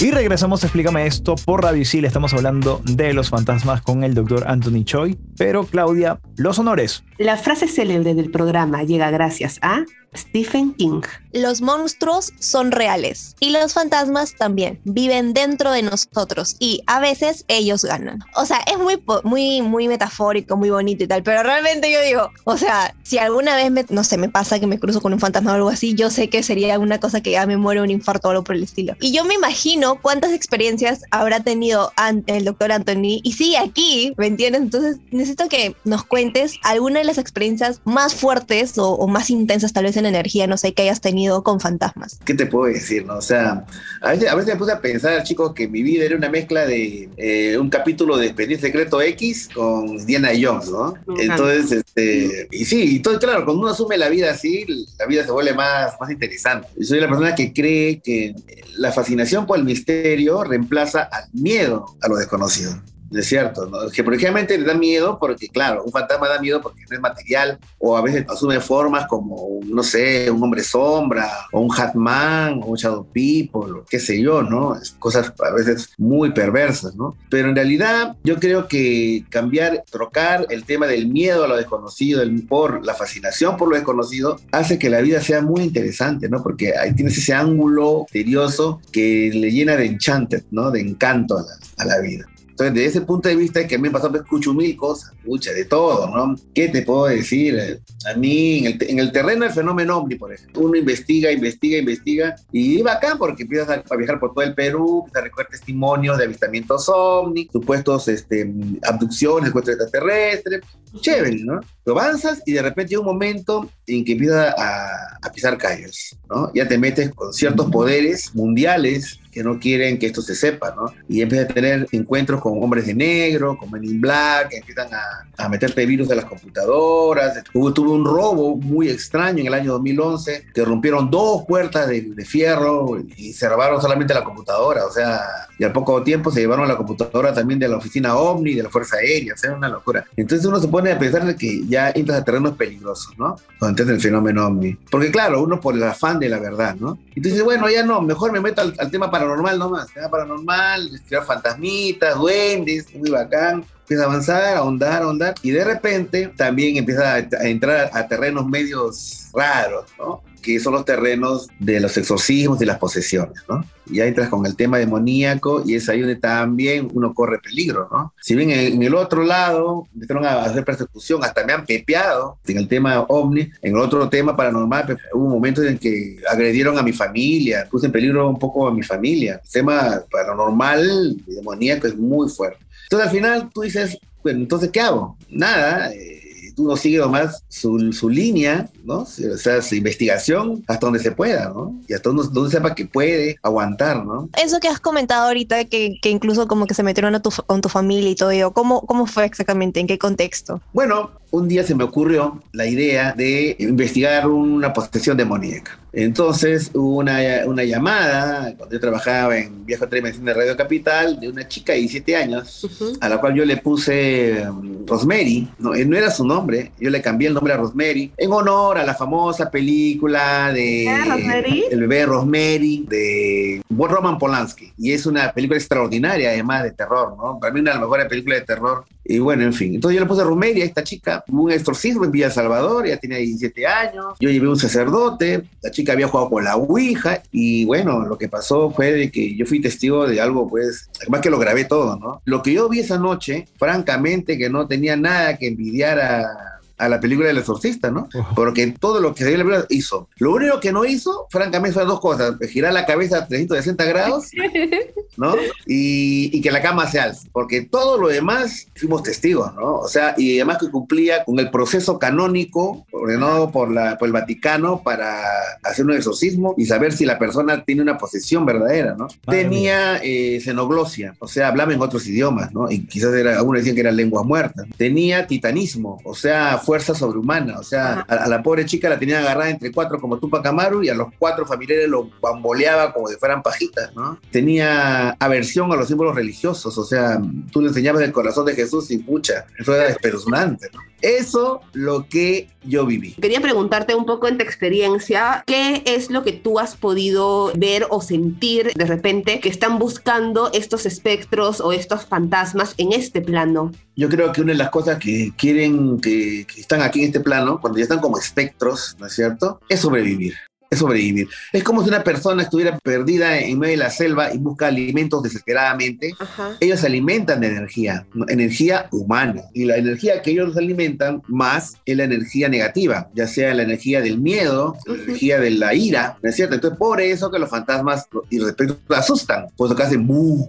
Y 0.00 0.10
regresamos, 0.10 0.64
explícame 0.64 1.06
esto 1.06 1.36
por 1.36 1.62
Radio 1.62 1.82
Isil. 1.82 2.04
Estamos 2.04 2.34
hablando 2.34 2.82
de 2.84 3.14
los 3.14 3.30
fantasmas 3.30 3.80
con 3.80 4.02
el 4.02 4.14
doctor 4.14 4.44
Anthony 4.48 4.82
Choi. 4.84 5.16
Pero 5.36 5.64
Claudia, 5.64 6.18
los 6.36 6.58
honores. 6.58 7.04
La 7.18 7.36
frase 7.36 7.68
célebre 7.68 8.14
del 8.14 8.30
programa 8.32 8.82
llega 8.82 9.10
gracias 9.12 9.60
a 9.62 9.84
Stephen 10.16 10.74
King. 10.74 11.02
Los 11.32 11.60
monstruos 11.60 12.32
son 12.38 12.70
reales 12.70 13.34
y 13.40 13.50
los 13.50 13.74
fantasmas 13.74 14.34
también 14.36 14.80
viven 14.84 15.34
dentro 15.34 15.72
de 15.72 15.82
nosotros 15.82 16.56
y 16.58 16.82
a 16.86 17.00
veces 17.00 17.44
ellos 17.48 17.84
ganan. 17.84 18.20
O 18.36 18.46
sea, 18.46 18.58
es 18.70 18.78
muy, 18.78 19.02
muy, 19.24 19.62
muy 19.62 19.88
metafórico, 19.88 20.56
muy 20.56 20.70
bonito 20.70 21.04
y 21.04 21.06
tal, 21.08 21.22
pero 21.22 21.42
realmente 21.42 21.92
yo 21.92 22.00
digo, 22.02 22.30
o 22.44 22.56
sea, 22.56 22.94
si 23.02 23.18
alguna 23.18 23.56
vez 23.56 23.70
me, 23.70 23.84
no 23.90 24.04
sé, 24.04 24.16
me 24.16 24.28
pasa 24.28 24.60
que 24.60 24.66
me 24.66 24.78
cruzo 24.78 25.00
con 25.00 25.12
un 25.12 25.20
fantasma 25.20 25.52
o 25.52 25.54
algo 25.54 25.68
así, 25.68 25.94
yo 25.94 26.10
sé 26.10 26.28
que 26.28 26.42
sería 26.42 26.78
una 26.78 27.00
cosa 27.00 27.20
que 27.20 27.32
ya 27.32 27.46
me 27.46 27.56
muere 27.56 27.82
un 27.82 27.90
infarto 27.90 28.28
o 28.28 28.30
algo 28.30 28.44
por 28.44 28.54
el 28.54 28.62
estilo. 28.62 28.96
Y 29.00 29.12
yo 29.12 29.24
me 29.24 29.34
imagino 29.34 29.93
cuántas 30.00 30.32
experiencias 30.32 31.02
habrá 31.10 31.40
tenido 31.40 31.92
el 32.26 32.44
doctor 32.44 32.72
Anthony 32.72 33.20
y 33.22 33.32
sigue 33.32 33.58
aquí, 33.58 34.14
¿me 34.16 34.26
entiendes? 34.26 34.62
Entonces 34.62 34.98
necesito 35.10 35.48
que 35.48 35.74
nos 35.84 36.04
cuentes 36.04 36.54
alguna 36.62 37.00
de 37.00 37.04
las 37.04 37.18
experiencias 37.18 37.80
más 37.84 38.14
fuertes 38.14 38.78
o, 38.78 38.92
o 38.92 39.06
más 39.06 39.30
intensas 39.30 39.72
tal 39.72 39.84
vez 39.84 39.96
en 39.96 40.06
energía, 40.06 40.46
no 40.46 40.56
sé, 40.56 40.72
que 40.74 40.82
hayas 40.82 41.00
tenido 41.00 41.42
con 41.42 41.60
fantasmas. 41.60 42.18
¿Qué 42.24 42.34
te 42.34 42.46
puedo 42.46 42.72
decir? 42.72 43.04
No? 43.06 43.16
O 43.16 43.22
sea, 43.22 43.64
a 44.00 44.10
veces, 44.10 44.28
a 44.28 44.34
veces 44.34 44.54
me 44.54 44.58
puse 44.58 44.72
a 44.72 44.80
pensar, 44.80 45.22
chicos, 45.24 45.52
que 45.54 45.68
mi 45.68 45.82
vida 45.82 46.04
era 46.04 46.16
una 46.16 46.28
mezcla 46.28 46.66
de 46.66 47.08
eh, 47.16 47.56
un 47.58 47.70
capítulo 47.70 48.16
de 48.16 48.26
Expediente 48.26 48.66
Secreto 48.66 49.00
X 49.00 49.48
con 49.54 50.04
Diana 50.06 50.30
Jones, 50.40 50.68
¿no? 50.68 50.94
Entonces, 51.18 51.72
este, 51.72 52.48
y 52.50 52.64
sí, 52.64 52.96
y 52.96 52.98
todo, 53.00 53.18
claro, 53.18 53.44
cuando 53.44 53.62
uno 53.62 53.72
asume 53.72 53.96
la 53.96 54.08
vida 54.08 54.30
así, 54.30 54.64
la 54.98 55.06
vida 55.06 55.24
se 55.24 55.30
vuelve 55.30 55.54
más, 55.54 55.94
más 56.00 56.10
interesante. 56.10 56.68
Yo 56.76 56.84
soy 56.84 57.00
la 57.00 57.08
persona 57.08 57.34
que 57.34 57.52
cree 57.52 58.00
que 58.00 58.34
la 58.76 58.92
fascinación 58.92 59.46
por 59.46 59.58
el 59.58 59.64
misterio 59.74 60.44
reemplaza 60.44 61.02
al 61.02 61.24
miedo 61.32 61.96
a 62.00 62.06
lo 62.06 62.16
desconocido. 62.16 62.80
Es 63.14 63.26
cierto, 63.26 63.66
¿no? 63.66 63.88
que 63.90 64.02
prolijamente 64.02 64.58
le 64.58 64.64
da 64.64 64.74
miedo 64.74 65.18
porque, 65.20 65.48
claro, 65.48 65.84
un 65.84 65.92
fantasma 65.92 66.28
da 66.28 66.40
miedo 66.40 66.60
porque 66.60 66.82
no 66.90 66.96
es 66.96 67.00
material 67.00 67.58
o 67.78 67.96
a 67.96 68.02
veces 68.02 68.24
asume 68.28 68.58
formas 68.58 69.06
como, 69.06 69.60
no 69.64 69.82
sé, 69.84 70.28
un 70.30 70.42
hombre 70.42 70.64
sombra 70.64 71.30
o 71.52 71.60
un 71.60 71.70
Hatman 71.72 72.60
o 72.62 72.66
un 72.66 72.76
Shadow 72.76 73.06
People 73.12 73.80
o 73.80 73.84
qué 73.88 74.00
sé 74.00 74.20
yo, 74.20 74.42
¿no? 74.42 74.76
Cosas 74.98 75.32
a 75.38 75.50
veces 75.52 75.90
muy 75.96 76.32
perversas, 76.32 76.96
¿no? 76.96 77.16
Pero 77.30 77.48
en 77.48 77.54
realidad 77.54 78.16
yo 78.24 78.40
creo 78.40 78.66
que 78.66 79.24
cambiar, 79.30 79.84
trocar 79.88 80.46
el 80.50 80.64
tema 80.64 80.86
del 80.88 81.06
miedo 81.06 81.44
a 81.44 81.48
lo 81.48 81.56
desconocido 81.56 82.20
el, 82.20 82.44
por 82.46 82.84
la 82.84 82.94
fascinación 82.94 83.56
por 83.56 83.68
lo 83.68 83.76
desconocido 83.76 84.40
hace 84.50 84.78
que 84.78 84.90
la 84.90 85.00
vida 85.00 85.20
sea 85.20 85.40
muy 85.40 85.62
interesante, 85.62 86.28
¿no? 86.28 86.42
Porque 86.42 86.76
ahí 86.76 86.94
tienes 86.94 87.16
ese 87.16 87.32
ángulo 87.32 88.00
misterioso 88.02 88.80
que 88.90 89.30
le 89.32 89.52
llena 89.52 89.76
de 89.76 89.86
enchanted, 89.86 90.44
¿no? 90.50 90.72
De 90.72 90.80
encanto 90.80 91.38
a 91.38 91.42
la, 91.42 91.84
a 91.84 91.86
la 91.86 92.00
vida. 92.00 92.26
Entonces, 92.54 92.74
desde 92.74 92.86
ese 92.86 93.00
punto 93.00 93.28
de 93.28 93.34
vista, 93.34 93.66
que 93.66 93.74
a 93.74 93.78
mí 93.78 93.82
me 93.88 93.90
pasó, 93.90 94.08
me 94.08 94.18
escucho 94.18 94.54
mil 94.54 94.76
cosas, 94.76 95.12
escucha, 95.18 95.52
de 95.52 95.64
todo, 95.64 96.08
¿no? 96.08 96.36
¿Qué 96.54 96.68
te 96.68 96.82
puedo 96.82 97.06
decir? 97.06 97.80
A 98.08 98.14
mí, 98.16 98.58
en 98.58 98.66
el, 98.66 98.78
te- 98.78 98.92
en 98.92 99.00
el 99.00 99.10
terreno 99.10 99.44
del 99.44 99.52
fenómeno 99.52 99.98
ovni, 99.98 100.14
por 100.14 100.32
ejemplo, 100.32 100.62
uno 100.62 100.76
investiga, 100.76 101.32
investiga, 101.32 101.78
investiga, 101.78 102.36
y 102.52 102.80
va 102.80 102.92
acá 102.92 103.16
porque 103.18 103.42
empiezas 103.42 103.70
a, 103.70 103.82
a 103.92 103.96
viajar 103.96 104.20
por 104.20 104.32
todo 104.34 104.44
el 104.44 104.54
Perú, 104.54 105.04
a 105.12 105.20
recoger 105.20 105.48
testimonios 105.48 106.16
de 106.16 106.24
avistamientos 106.24 106.88
ovni, 106.88 107.48
supuestos 107.52 108.06
este, 108.06 108.48
abducciones, 108.82 109.46
secuestros 109.48 109.76
extraterrestres, 109.76 110.60
chévere, 111.00 111.38
¿no? 111.44 111.60
Tú 111.84 111.90
avanzas 111.90 112.40
y 112.46 112.52
de 112.52 112.62
repente 112.62 112.90
llega 112.90 113.00
un 113.00 113.06
momento 113.06 113.68
en 113.88 114.04
que 114.04 114.12
empiezas 114.12 114.54
a, 114.56 115.18
a 115.20 115.32
pisar 115.32 115.58
calles, 115.58 116.16
¿no? 116.30 116.52
Ya 116.54 116.68
te 116.68 116.78
metes 116.78 117.12
con 117.12 117.32
ciertos 117.32 117.68
poderes 117.70 118.32
mundiales 118.32 119.18
que 119.34 119.42
no 119.42 119.58
quieren 119.58 119.98
que 119.98 120.06
esto 120.06 120.22
se 120.22 120.34
sepa, 120.34 120.72
¿no? 120.76 120.86
Y 121.08 121.20
empiezas 121.20 121.50
a 121.50 121.54
tener 121.54 121.88
encuentros 121.90 122.40
con 122.40 122.62
hombres 122.62 122.86
de 122.86 122.94
negro, 122.94 123.58
con 123.58 123.70
Men 123.70 123.84
in 123.84 124.00
Black, 124.00 124.50
que 124.50 124.58
empiezan 124.58 124.88
a, 124.94 125.44
a 125.44 125.48
meterte 125.48 125.84
virus 125.84 126.08
de 126.08 126.14
las 126.14 126.24
computadoras. 126.24 127.42
Hubo, 127.52 127.74
un 127.82 128.04
robo 128.04 128.56
muy 128.56 128.88
extraño 128.88 129.40
en 129.40 129.48
el 129.48 129.54
año 129.54 129.72
2011, 129.72 130.46
que 130.54 130.64
rompieron 130.64 131.10
dos 131.10 131.44
puertas 131.46 131.88
de, 131.88 132.02
de 132.02 132.24
fierro 132.24 132.98
y 133.16 133.32
se 133.32 133.48
robaron 133.48 133.80
solamente 133.80 134.14
la 134.14 134.22
computadora, 134.22 134.86
o 134.86 134.90
sea, 134.90 135.20
y 135.58 135.64
al 135.64 135.72
poco 135.72 136.02
tiempo 136.02 136.30
se 136.30 136.40
llevaron 136.40 136.68
la 136.68 136.76
computadora 136.76 137.32
también 137.32 137.58
de 137.58 137.68
la 137.68 137.76
oficina 137.76 138.16
OVNI, 138.16 138.54
de 138.54 138.62
la 138.62 138.70
Fuerza 138.70 138.96
Aérea, 138.96 139.34
o 139.34 139.36
sea, 139.36 139.52
una 139.52 139.68
locura. 139.68 140.04
Entonces 140.16 140.46
uno 140.46 140.60
se 140.60 140.68
pone 140.68 140.92
a 140.92 140.98
pensar 140.98 141.34
que 141.36 141.66
ya 141.66 141.90
entras 141.90 142.20
a 142.20 142.24
terrenos 142.24 142.56
peligrosos, 142.56 143.16
¿no? 143.18 143.36
Donde 143.60 143.82
entra 143.82 143.94
el 143.94 144.00
fenómeno 144.00 144.46
OVNI. 144.46 144.78
Porque 144.90 145.10
claro, 145.10 145.42
uno 145.42 145.60
por 145.60 145.74
el 145.74 145.82
afán 145.82 146.18
de 146.18 146.28
la 146.28 146.38
verdad, 146.38 146.76
¿no? 146.78 146.98
Entonces, 147.14 147.42
bueno, 147.44 147.68
ya 147.68 147.84
no, 147.84 148.00
mejor 148.00 148.32
me 148.32 148.40
meto 148.40 148.60
al, 148.60 148.74
al 148.78 148.90
tema 148.90 149.10
paranormal 149.24 149.58
nomás, 149.58 149.92
tema 149.92 150.08
paranormal, 150.08 150.94
estudiar 150.94 151.24
fantasmitas, 151.24 152.16
duendes, 152.16 152.94
muy 152.94 153.10
bacán. 153.10 153.64
Empieza 153.80 154.04
a 154.04 154.06
avanzar, 154.06 154.42
a 154.42 154.58
ahondar, 154.58 155.02
a 155.02 155.04
ahondar, 155.04 155.34
y 155.42 155.50
de 155.50 155.64
repente 155.64 156.28
también 156.36 156.76
empieza 156.76 157.14
a 157.14 157.18
entrar 157.46 157.90
a 157.92 158.08
terrenos 158.08 158.46
medios 158.46 159.28
raros, 159.34 159.86
¿no? 159.98 160.22
Que 160.44 160.60
son 160.60 160.74
los 160.74 160.84
terrenos 160.84 161.48
de 161.58 161.80
los 161.80 161.96
exorcismos 161.96 162.60
y 162.60 162.66
las 162.66 162.78
posesiones, 162.78 163.38
¿no? 163.48 163.64
Ya 163.86 164.04
entras 164.04 164.28
con 164.28 164.44
el 164.44 164.56
tema 164.56 164.76
demoníaco 164.78 165.62
y 165.64 165.74
es 165.74 165.88
ahí 165.88 166.00
donde 166.00 166.16
también 166.16 166.90
uno 166.92 167.14
corre 167.14 167.38
peligro, 167.38 167.88
¿no? 167.90 168.12
Si 168.20 168.34
bien 168.34 168.50
en, 168.50 168.82
el 168.82 168.94
otro 168.94 169.24
lado 169.24 169.86
empezaron 169.94 170.26
a 170.26 170.44
hacer 170.44 170.62
persecución, 170.62 171.24
hasta 171.24 171.44
me 171.46 171.54
han 171.54 171.64
pepeado 171.64 172.38
en 172.46 172.58
el 172.58 172.68
tema 172.68 173.00
ovni, 173.08 173.50
en 173.62 173.74
el 173.74 173.78
otro 173.78 174.06
tema 174.10 174.36
paranormal, 174.36 174.84
pues, 174.84 174.98
hubo 175.14 175.30
momentos 175.30 175.64
en 175.64 175.78
que 175.78 176.18
agredieron 176.30 176.78
a 176.78 176.82
mi 176.82 176.92
familia, 176.92 177.66
puse 177.70 177.86
en 177.86 177.92
peligro 177.92 178.28
un 178.28 178.38
poco 178.38 178.68
a 178.68 178.74
mi 178.74 178.82
familia. 178.82 179.40
El 179.42 179.50
tema 179.50 180.02
paranormal, 180.10 181.16
demoníaco 181.26 181.86
es 181.86 181.96
muy 181.96 182.28
fuerte. 182.28 182.58
Entonces 182.84 183.08
al 183.08 183.14
final 183.14 183.50
tú 183.52 183.62
dices, 183.62 183.98
bueno, 184.22 184.40
entonces 184.40 184.70
¿qué 184.70 184.80
hago? 184.80 185.16
Nada, 185.30 185.90
eh, 185.94 186.52
uno 186.58 186.76
sigue 186.76 186.98
nomás 186.98 187.42
su 187.48 188.10
línea, 188.10 188.68
¿no? 188.84 189.00
O 189.00 189.36
sea, 189.36 189.62
su 189.62 189.74
investigación 189.74 190.64
hasta 190.66 190.86
donde 190.86 191.00
se 191.00 191.12
pueda, 191.12 191.48
¿no? 191.48 191.80
Y 191.88 191.94
hasta 191.94 192.10
donde, 192.10 192.24
donde 192.32 192.50
sepa 192.50 192.74
que 192.74 192.86
puede 192.86 193.36
aguantar, 193.42 194.04
¿no? 194.04 194.28
Eso 194.42 194.60
que 194.60 194.68
has 194.68 194.80
comentado 194.80 195.26
ahorita, 195.26 195.64
que, 195.64 195.98
que 196.00 196.10
incluso 196.10 196.46
como 196.46 196.66
que 196.66 196.74
se 196.74 196.82
metieron 196.82 197.14
a 197.14 197.22
tu, 197.22 197.30
con 197.46 197.60
tu 197.60 197.68
familia 197.68 198.10
y 198.10 198.14
todo 198.14 198.30
ello, 198.30 198.52
¿cómo, 198.52 198.82
¿cómo 198.86 199.06
fue 199.06 199.24
exactamente? 199.24 199.80
¿En 199.80 199.86
qué 199.86 199.98
contexto? 199.98 200.60
Bueno, 200.72 201.10
un 201.34 201.48
día 201.48 201.64
se 201.64 201.74
me 201.74 201.84
ocurrió 201.84 202.40
la 202.52 202.66
idea 202.66 203.12
de 203.12 203.56
investigar 203.58 204.28
una 204.28 204.72
posesión 204.72 205.16
demoníaca. 205.16 205.78
Entonces 205.92 206.70
hubo 206.74 206.98
una, 206.98 207.20
una 207.46 207.62
llamada, 207.62 208.54
cuando 208.56 208.74
yo 208.74 208.80
trabajaba 208.80 209.36
en 209.38 209.64
Viejo 209.64 209.88
Tren 209.88 210.24
de 210.24 210.34
Radio 210.34 210.56
Capital, 210.56 211.20
de 211.20 211.28
una 211.28 211.46
chica 211.46 211.72
de 211.72 211.80
17 211.80 212.16
años, 212.16 212.66
a 213.00 213.08
la 213.08 213.20
cual 213.20 213.34
yo 213.34 213.44
le 213.44 213.56
puse 213.58 214.44
um, 214.48 214.84
Rosemary, 214.86 215.48
no, 215.58 215.74
eh, 215.74 215.84
no 215.84 215.96
era 215.96 216.10
su 216.10 216.26
nombre, 216.26 216.72
yo 216.80 216.90
le 216.90 217.00
cambié 217.00 217.28
el 217.28 217.34
nombre 217.34 217.52
a 217.52 217.56
Rosemary, 217.56 218.12
en 218.16 218.32
honor 218.32 218.73
a 218.78 218.84
la 218.84 218.94
famosa 218.94 219.50
película 219.50 220.52
de 220.52 220.86
¿Eh, 220.86 221.04
Rosemary? 221.04 221.64
El 221.70 221.80
bebé 221.80 222.06
Rosemary, 222.06 222.84
de 222.88 223.62
Roman 223.70 224.18
Polanski. 224.18 224.72
Y 224.78 224.92
es 224.92 225.06
una 225.06 225.32
película 225.32 225.58
extraordinaria, 225.58 226.30
además 226.30 226.64
de 226.64 226.72
terror, 226.72 227.16
¿no? 227.16 227.38
Para 227.38 227.52
mí 227.52 227.60
una 227.60 227.70
de 227.70 227.74
las 227.76 227.82
mejores 227.82 228.06
películas 228.06 228.40
de 228.40 228.46
terror. 228.46 228.84
Y 229.04 229.18
bueno, 229.18 229.42
en 229.42 229.52
fin. 229.52 229.74
Entonces 229.74 229.96
yo 229.96 230.00
le 230.00 230.08
puse 230.08 230.24
Rosemary 230.24 230.62
a 230.62 230.64
esta 230.64 230.82
chica, 230.82 231.24
un 231.28 231.50
exorcismo 231.50 232.04
en 232.04 232.10
Villa 232.10 232.30
Salvador, 232.30 232.86
ella 232.86 232.96
tenía 232.96 233.18
17 233.18 233.66
años, 233.66 234.14
yo 234.18 234.30
llevé 234.30 234.48
un 234.48 234.58
sacerdote, 234.58 235.44
la 235.62 235.70
chica 235.70 235.92
había 235.92 236.08
jugado 236.08 236.30
con 236.30 236.44
la 236.44 236.56
Ouija 236.56 237.22
y 237.30 237.66
bueno, 237.66 238.00
lo 238.06 238.16
que 238.16 238.28
pasó 238.28 238.70
fue 238.70 238.92
de 238.92 239.10
que 239.10 239.36
yo 239.36 239.44
fui 239.44 239.60
testigo 239.60 240.06
de 240.06 240.20
algo, 240.20 240.48
pues, 240.48 240.88
además 241.02 241.20
que 241.20 241.30
lo 241.30 241.38
grabé 241.38 241.66
todo, 241.66 241.96
¿no? 241.96 242.22
Lo 242.24 242.42
que 242.42 242.54
yo 242.54 242.68
vi 242.68 242.80
esa 242.80 242.98
noche, 242.98 243.46
francamente, 243.58 244.38
que 244.38 244.48
no 244.48 244.66
tenía 244.66 244.96
nada 244.96 245.36
que 245.36 245.48
envidiar 245.48 246.00
a 246.00 246.53
a 246.76 246.88
la 246.88 247.00
película 247.00 247.28
del 247.28 247.38
exorcista, 247.38 247.90
¿no? 247.90 248.08
Porque 248.34 248.74
todo 248.78 249.00
lo 249.00 249.14
que 249.14 249.24
se 249.24 249.28
dio 249.30 249.38
la 249.38 249.44
película 249.44 249.66
hizo. 249.70 250.08
Lo 250.16 250.32
único 250.32 250.60
que 250.60 250.72
no 250.72 250.84
hizo, 250.84 251.26
francamente, 251.30 251.74
fueron 251.74 251.90
dos 251.90 252.00
cosas. 252.00 252.36
Girar 252.48 252.72
la 252.72 252.86
cabeza 252.86 253.18
a 253.18 253.28
360 253.28 253.84
grados, 253.84 254.30
¿no? 255.16 255.34
Y, 255.66 256.30
y, 256.36 256.40
que 256.40 256.50
la 256.50 256.62
cama 256.62 256.90
se 256.90 257.00
alce. 257.00 257.28
Porque 257.32 257.62
todo 257.62 257.98
lo 257.98 258.08
demás 258.08 258.66
fuimos 258.74 259.02
testigos, 259.02 259.54
¿no? 259.54 259.76
O 259.76 259.88
sea, 259.88 260.14
y 260.16 260.38
además 260.38 260.58
que 260.58 260.70
cumplía 260.70 261.24
con 261.24 261.38
el 261.38 261.50
proceso 261.50 261.98
canónico 261.98 262.86
ordenado 263.04 263.50
por, 263.50 263.70
la, 263.70 263.98
por 263.98 264.08
el 264.08 264.12
Vaticano 264.12 264.82
para 264.82 265.22
hacer 265.62 265.84
un 265.84 265.92
exorcismo 265.92 266.54
y 266.56 266.66
saber 266.66 266.92
si 266.92 267.04
la 267.04 267.18
persona 267.18 267.64
tiene 267.64 267.82
una 267.82 267.98
posesión 267.98 268.44
verdadera, 268.46 268.94
¿no? 268.96 269.08
Madre 269.26 269.42
Tenía 269.42 270.00
eh, 270.02 270.40
xenoglosia, 270.42 271.14
o 271.18 271.28
sea, 271.28 271.48
hablaba 271.48 271.72
en 271.72 271.80
otros 271.80 272.06
idiomas, 272.06 272.52
¿no? 272.52 272.70
Y 272.70 272.86
quizás 272.86 273.14
era, 273.14 273.36
algunos 273.36 273.60
decían 273.60 273.74
que 273.74 273.82
era 273.82 273.92
lengua 273.92 274.22
muerta. 274.22 274.64
Tenía 274.76 275.26
titanismo, 275.26 276.00
o 276.04 276.14
sea, 276.14 276.58
fuerza 276.58 276.94
sobrehumana, 276.94 277.58
o 277.58 277.62
sea, 277.62 278.04
a, 278.08 278.14
a 278.24 278.28
la 278.28 278.42
pobre 278.42 278.64
chica 278.64 278.88
la 278.88 278.98
tenía 278.98 279.20
agarrada 279.20 279.50
entre 279.50 279.70
cuatro 279.72 280.00
como 280.00 280.18
Tupac 280.18 280.44
Amaru 280.46 280.82
y 280.82 280.88
a 280.88 280.94
los 280.94 281.08
cuatro 281.18 281.46
familiares 281.46 281.88
lo 281.88 282.10
bamboleaba 282.20 282.92
como 282.92 283.08
si 283.08 283.16
fueran 283.16 283.42
pajitas, 283.42 283.94
¿no? 283.94 284.18
Tenía 284.30 285.10
aversión 285.20 285.70
a 285.72 285.76
los 285.76 285.88
símbolos 285.88 286.14
religiosos, 286.14 286.76
o 286.78 286.84
sea, 286.84 287.20
tú 287.52 287.60
le 287.60 287.68
enseñabas 287.68 288.02
el 288.02 288.12
corazón 288.12 288.46
de 288.46 288.54
Jesús 288.54 288.90
y 288.90 288.98
pucha, 288.98 289.46
eso 289.58 289.74
era 289.74 289.88
espeluznante, 289.88 290.68
¿no? 290.72 290.80
Eso 291.04 291.60
lo 291.74 292.08
que 292.08 292.48
yo 292.62 292.86
viví. 292.86 293.12
Quería 293.20 293.42
preguntarte 293.42 293.94
un 293.94 294.06
poco 294.06 294.26
en 294.26 294.38
tu 294.38 294.42
experiencia, 294.42 295.44
¿qué 295.46 295.82
es 295.84 296.10
lo 296.10 296.24
que 296.24 296.32
tú 296.32 296.58
has 296.58 296.76
podido 296.76 297.52
ver 297.56 297.86
o 297.90 298.00
sentir 298.00 298.72
de 298.74 298.86
repente 298.86 299.38
que 299.38 299.50
están 299.50 299.78
buscando 299.78 300.50
estos 300.54 300.86
espectros 300.86 301.60
o 301.60 301.74
estos 301.74 302.06
fantasmas 302.06 302.74
en 302.78 302.94
este 302.94 303.20
plano? 303.20 303.70
Yo 303.96 304.08
creo 304.08 304.32
que 304.32 304.40
una 304.40 304.52
de 304.52 304.58
las 304.58 304.70
cosas 304.70 304.98
que 304.98 305.32
quieren, 305.36 306.00
que, 306.00 306.46
que 306.46 306.62
están 306.62 306.80
aquí 306.80 307.00
en 307.00 307.08
este 307.08 307.20
plano, 307.20 307.60
cuando 307.60 307.78
ya 307.78 307.82
están 307.82 308.00
como 308.00 308.18
espectros, 308.18 308.96
¿no 308.98 309.06
es 309.06 309.12
cierto? 309.12 309.60
Es 309.68 309.80
sobrevivir 309.80 310.32
es 310.74 310.80
sobrevivir. 310.80 311.28
Es 311.52 311.64
como 311.64 311.82
si 311.82 311.88
una 311.88 312.04
persona 312.04 312.42
estuviera 312.42 312.78
perdida 312.78 313.38
en 313.38 313.58
medio 313.58 313.72
de 313.72 313.78
la 313.78 313.90
selva 313.90 314.32
y 314.32 314.38
busca 314.38 314.66
alimentos 314.66 315.22
desesperadamente. 315.22 316.14
Ajá. 316.18 316.56
Ellos 316.60 316.80
se 316.80 316.86
alimentan 316.86 317.40
de 317.40 317.48
energía, 317.48 318.06
energía 318.28 318.88
humana. 318.92 319.42
Y 319.52 319.64
la 319.64 319.76
energía 319.76 320.22
que 320.22 320.32
ellos 320.32 320.56
alimentan 320.56 321.22
más 321.28 321.74
es 321.84 321.96
la 321.96 322.04
energía 322.04 322.48
negativa, 322.48 323.08
ya 323.14 323.26
sea 323.26 323.54
la 323.54 323.62
energía 323.62 324.00
del 324.00 324.18
miedo, 324.18 324.76
la 324.86 324.94
energía 324.94 325.40
de 325.40 325.50
la 325.50 325.74
ira, 325.74 326.18
¿no 326.22 326.28
es 326.28 326.36
cierto? 326.36 326.54
Entonces, 326.54 326.78
por 326.78 327.00
eso 327.00 327.30
que 327.30 327.38
los 327.38 327.50
fantasmas 327.50 328.06
y 328.30 328.44
espíritus 328.44 328.78
asustan, 328.90 329.46
por 329.56 329.68
eso 329.68 329.76
que 329.76 329.82
hacen 329.82 330.04
mu, 330.04 330.46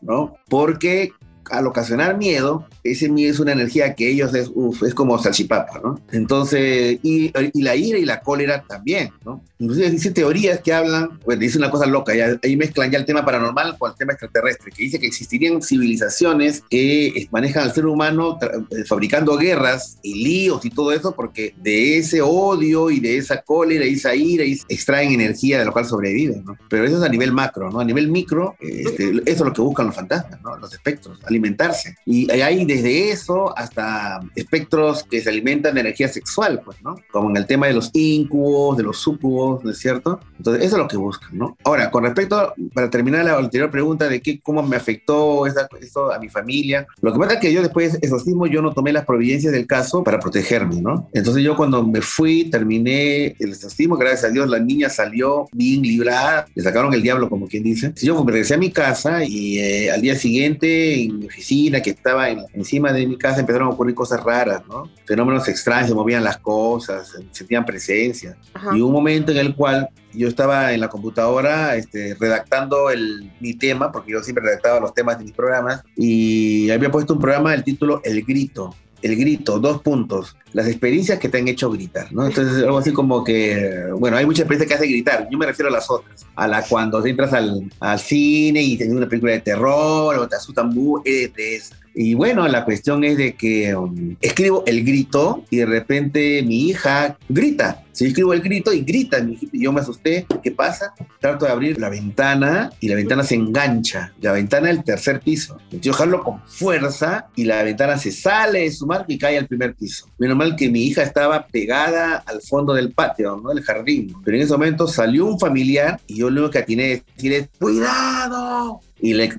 ¿no? 0.00 0.36
Porque 0.48 1.12
al 1.52 1.66
ocasionar 1.66 2.16
miedo, 2.16 2.66
ese 2.82 3.08
miedo 3.08 3.30
es 3.30 3.38
una 3.38 3.52
energía 3.52 3.94
que 3.94 4.08
ellos 4.08 4.34
es, 4.34 4.50
uf, 4.54 4.82
es 4.82 4.94
como 4.94 5.18
salchipapa, 5.18 5.80
¿no? 5.84 6.00
Entonces, 6.10 6.98
y, 7.02 7.30
y, 7.52 7.62
la 7.62 7.76
ira 7.76 7.98
y 7.98 8.04
la 8.04 8.20
cólera 8.20 8.64
también, 8.66 9.10
¿no? 9.24 9.44
Inclusive 9.58 9.90
dice 9.90 10.10
teorías 10.10 10.60
que 10.60 10.72
hablan, 10.72 11.18
pues 11.20 11.38
dice 11.38 11.58
una 11.58 11.70
cosa 11.70 11.86
loca, 11.86 12.14
ya, 12.14 12.38
ahí 12.42 12.56
mezclan 12.56 12.90
ya 12.90 12.98
el 12.98 13.04
tema 13.04 13.24
paranormal 13.24 13.76
con 13.78 13.90
el 13.90 13.96
tema 13.96 14.14
extraterrestre, 14.14 14.72
que 14.72 14.82
dice 14.82 14.98
que 14.98 15.06
existirían 15.06 15.60
civilizaciones 15.62 16.64
que 16.70 17.28
manejan 17.30 17.64
al 17.64 17.74
ser 17.74 17.86
humano 17.86 18.38
fabricando 18.86 19.36
guerras 19.36 19.98
y 20.02 20.24
líos 20.24 20.64
y 20.64 20.70
todo 20.70 20.92
eso, 20.92 21.14
porque 21.14 21.54
de 21.62 21.98
ese 21.98 22.22
odio 22.22 22.90
y 22.90 22.98
de 22.98 23.18
esa 23.18 23.42
cólera 23.42 23.84
y 23.84 23.94
esa 23.94 24.14
ira 24.14 24.44
y 24.44 24.58
extraen 24.68 25.12
energía 25.12 25.58
de 25.58 25.66
lo 25.66 25.72
cual 25.72 25.84
sobreviven, 25.84 26.44
¿no? 26.44 26.56
Pero 26.68 26.84
eso 26.84 26.96
es 26.96 27.02
a 27.02 27.08
nivel 27.08 27.32
macro, 27.32 27.70
¿no? 27.70 27.80
A 27.80 27.84
nivel 27.84 28.08
micro, 28.08 28.56
este, 28.58 29.10
eso 29.10 29.22
es 29.26 29.40
lo 29.40 29.52
que 29.52 29.60
buscan 29.60 29.86
los 29.86 29.94
fantasmas, 29.94 30.40
¿no? 30.42 30.56
Los 30.56 30.72
espectros, 30.72 31.18
alimentarse. 31.42 31.96
Y 32.06 32.30
hay 32.30 32.64
desde 32.64 33.10
eso 33.10 33.56
hasta 33.56 34.20
espectros 34.36 35.04
que 35.04 35.20
se 35.20 35.28
alimentan 35.28 35.74
de 35.74 35.80
energía 35.80 36.08
sexual, 36.08 36.60
pues, 36.64 36.82
¿no? 36.82 36.96
Como 37.10 37.30
en 37.30 37.36
el 37.36 37.46
tema 37.46 37.66
de 37.66 37.74
los 37.74 37.90
incubos, 37.92 38.76
de 38.76 38.84
los 38.84 38.98
sucubos, 38.98 39.64
¿no 39.64 39.70
es 39.70 39.78
cierto? 39.78 40.20
Entonces, 40.38 40.64
eso 40.64 40.76
es 40.76 40.82
lo 40.82 40.88
que 40.88 40.96
buscan, 40.96 41.36
¿no? 41.36 41.56
Ahora, 41.64 41.90
con 41.90 42.04
respecto, 42.04 42.54
para 42.74 42.90
terminar 42.90 43.24
la 43.24 43.36
anterior 43.36 43.70
pregunta 43.70 44.08
de 44.08 44.20
qué, 44.20 44.40
cómo 44.40 44.62
me 44.62 44.76
afectó 44.76 45.46
esa, 45.46 45.68
eso 45.80 46.12
a 46.12 46.18
mi 46.18 46.28
familia, 46.28 46.86
lo 47.00 47.12
que 47.12 47.18
pasa 47.18 47.34
es 47.34 47.40
que 47.40 47.52
yo 47.52 47.62
después 47.62 47.92
de 47.92 47.98
exorcismo, 48.02 48.46
yo 48.46 48.62
no 48.62 48.72
tomé 48.72 48.92
las 48.92 49.04
providencias 49.04 49.52
del 49.52 49.66
caso 49.66 50.04
para 50.04 50.20
protegerme, 50.20 50.80
¿no? 50.80 51.08
Entonces, 51.12 51.42
yo 51.42 51.56
cuando 51.56 51.84
me 51.84 52.00
fui, 52.00 52.44
terminé 52.50 53.34
el 53.38 53.50
exorcismo, 53.50 53.96
gracias 53.96 54.24
a 54.24 54.30
Dios, 54.30 54.48
la 54.48 54.58
niña 54.58 54.88
salió 54.88 55.48
bien 55.52 55.82
librada, 55.82 56.46
le 56.54 56.62
sacaron 56.62 56.92
el 56.94 57.02
diablo, 57.02 57.28
como 57.28 57.48
quien 57.48 57.62
dice. 57.62 57.92
Yo 58.02 58.22
regresé 58.24 58.54
a 58.54 58.58
mi 58.58 58.70
casa 58.70 59.24
y 59.24 59.58
eh, 59.58 59.90
al 59.90 60.00
día 60.00 60.14
siguiente, 60.14 61.02
en 61.02 61.28
oficina, 61.32 61.80
que 61.80 61.90
estaba 61.90 62.28
en, 62.28 62.44
encima 62.52 62.92
de 62.92 63.06
mi 63.06 63.16
casa, 63.16 63.40
empezaron 63.40 63.68
a 63.68 63.70
ocurrir 63.70 63.94
cosas 63.94 64.22
raras, 64.22 64.62
¿no? 64.68 64.90
Fenómenos 65.06 65.48
extraños, 65.48 65.88
se 65.88 65.94
movían 65.94 66.22
las 66.22 66.38
cosas, 66.38 67.08
se 67.08 67.24
sentían 67.32 67.64
presencia. 67.64 68.36
Ajá. 68.54 68.76
Y 68.76 68.80
un 68.80 68.92
momento 68.92 69.32
en 69.32 69.38
el 69.38 69.54
cual 69.54 69.88
yo 70.12 70.28
estaba 70.28 70.72
en 70.72 70.80
la 70.80 70.88
computadora 70.88 71.74
este, 71.76 72.14
redactando 72.20 72.90
el, 72.90 73.32
mi 73.40 73.54
tema, 73.54 73.90
porque 73.90 74.12
yo 74.12 74.22
siempre 74.22 74.44
redactaba 74.44 74.80
los 74.80 74.94
temas 74.94 75.18
de 75.18 75.24
mis 75.24 75.32
programas, 75.32 75.82
y 75.96 76.70
había 76.70 76.90
puesto 76.90 77.14
un 77.14 77.20
programa 77.20 77.52
del 77.52 77.64
título 77.64 78.00
El 78.04 78.22
Grito. 78.22 78.74
El 79.02 79.16
grito, 79.16 79.58
dos 79.58 79.82
puntos. 79.82 80.36
Las 80.52 80.68
experiencias 80.68 81.18
que 81.18 81.28
te 81.28 81.38
han 81.38 81.48
hecho 81.48 81.70
gritar, 81.70 82.12
¿no? 82.12 82.26
Entonces, 82.26 82.62
algo 82.62 82.78
así 82.78 82.92
como 82.92 83.24
que, 83.24 83.88
bueno, 83.98 84.16
hay 84.16 84.24
muchas 84.24 84.40
experiencias 84.40 84.68
que 84.68 84.74
hacen 84.74 84.90
gritar. 84.90 85.28
Yo 85.30 85.38
me 85.38 85.46
refiero 85.46 85.68
a 85.68 85.72
las 85.72 85.90
otras. 85.90 86.24
A 86.36 86.46
la 86.46 86.62
cuando 86.62 87.04
entras 87.04 87.32
al, 87.32 87.70
al 87.80 87.98
cine 87.98 88.62
y 88.62 88.76
tienes 88.76 88.94
una 88.94 89.08
película 89.08 89.32
de 89.32 89.40
terror 89.40 90.16
o 90.16 90.28
te 90.28 90.36
asustan 90.36 90.70
es 91.04 91.34
de 91.34 91.56
esa. 91.56 91.81
Y 91.94 92.14
bueno, 92.14 92.46
la 92.48 92.64
cuestión 92.64 93.04
es 93.04 93.16
de 93.16 93.34
que 93.34 93.74
um, 93.74 94.16
escribo 94.20 94.64
el 94.66 94.84
grito 94.84 95.44
y 95.50 95.58
de 95.58 95.66
repente 95.66 96.42
mi 96.42 96.68
hija 96.68 97.18
grita. 97.28 97.84
Si 97.92 98.04
yo 98.04 98.08
escribo 98.08 98.32
el 98.32 98.40
grito 98.40 98.72
y 98.72 98.80
grita, 98.80 99.20
mi 99.20 99.34
hijita, 99.34 99.52
yo 99.52 99.72
me 99.72 99.80
asusté. 99.80 100.26
¿Qué 100.42 100.50
pasa? 100.50 100.94
Trato 101.20 101.44
de 101.44 101.52
abrir 101.52 101.78
la 101.78 101.90
ventana 101.90 102.72
y 102.80 102.88
la 102.88 102.94
ventana 102.94 103.22
se 103.22 103.34
engancha. 103.34 104.12
La 104.20 104.32
ventana 104.32 104.68
del 104.68 104.82
tercer 104.82 105.20
piso. 105.20 105.58
Yo 105.70 105.92
jalo 105.92 106.24
con 106.24 106.40
fuerza 106.46 107.28
y 107.36 107.44
la 107.44 107.62
ventana 107.62 107.98
se 107.98 108.10
sale 108.10 108.60
de 108.60 108.72
su 108.72 108.86
marco 108.86 109.12
y 109.12 109.18
cae 109.18 109.36
al 109.36 109.46
primer 109.46 109.74
piso. 109.74 110.08
Menos 110.18 110.36
mal 110.38 110.56
que 110.56 110.70
mi 110.70 110.84
hija 110.84 111.02
estaba 111.02 111.46
pegada 111.46 112.22
al 112.26 112.40
fondo 112.40 112.72
del 112.72 112.92
patio, 112.92 113.36
¿no? 113.42 113.50
Del 113.50 113.62
jardín. 113.62 114.14
Pero 114.24 114.38
en 114.38 114.42
ese 114.44 114.52
momento 114.52 114.88
salió 114.88 115.26
un 115.26 115.38
familiar 115.38 116.00
y 116.06 116.16
yo 116.16 116.30
lo 116.30 116.50
que 116.50 116.58
atiné 116.58 116.92
es 116.92 117.02
decirle, 117.16 117.50
¡cuidado! 117.58 118.80
Y 119.00 119.12
le 119.14 119.34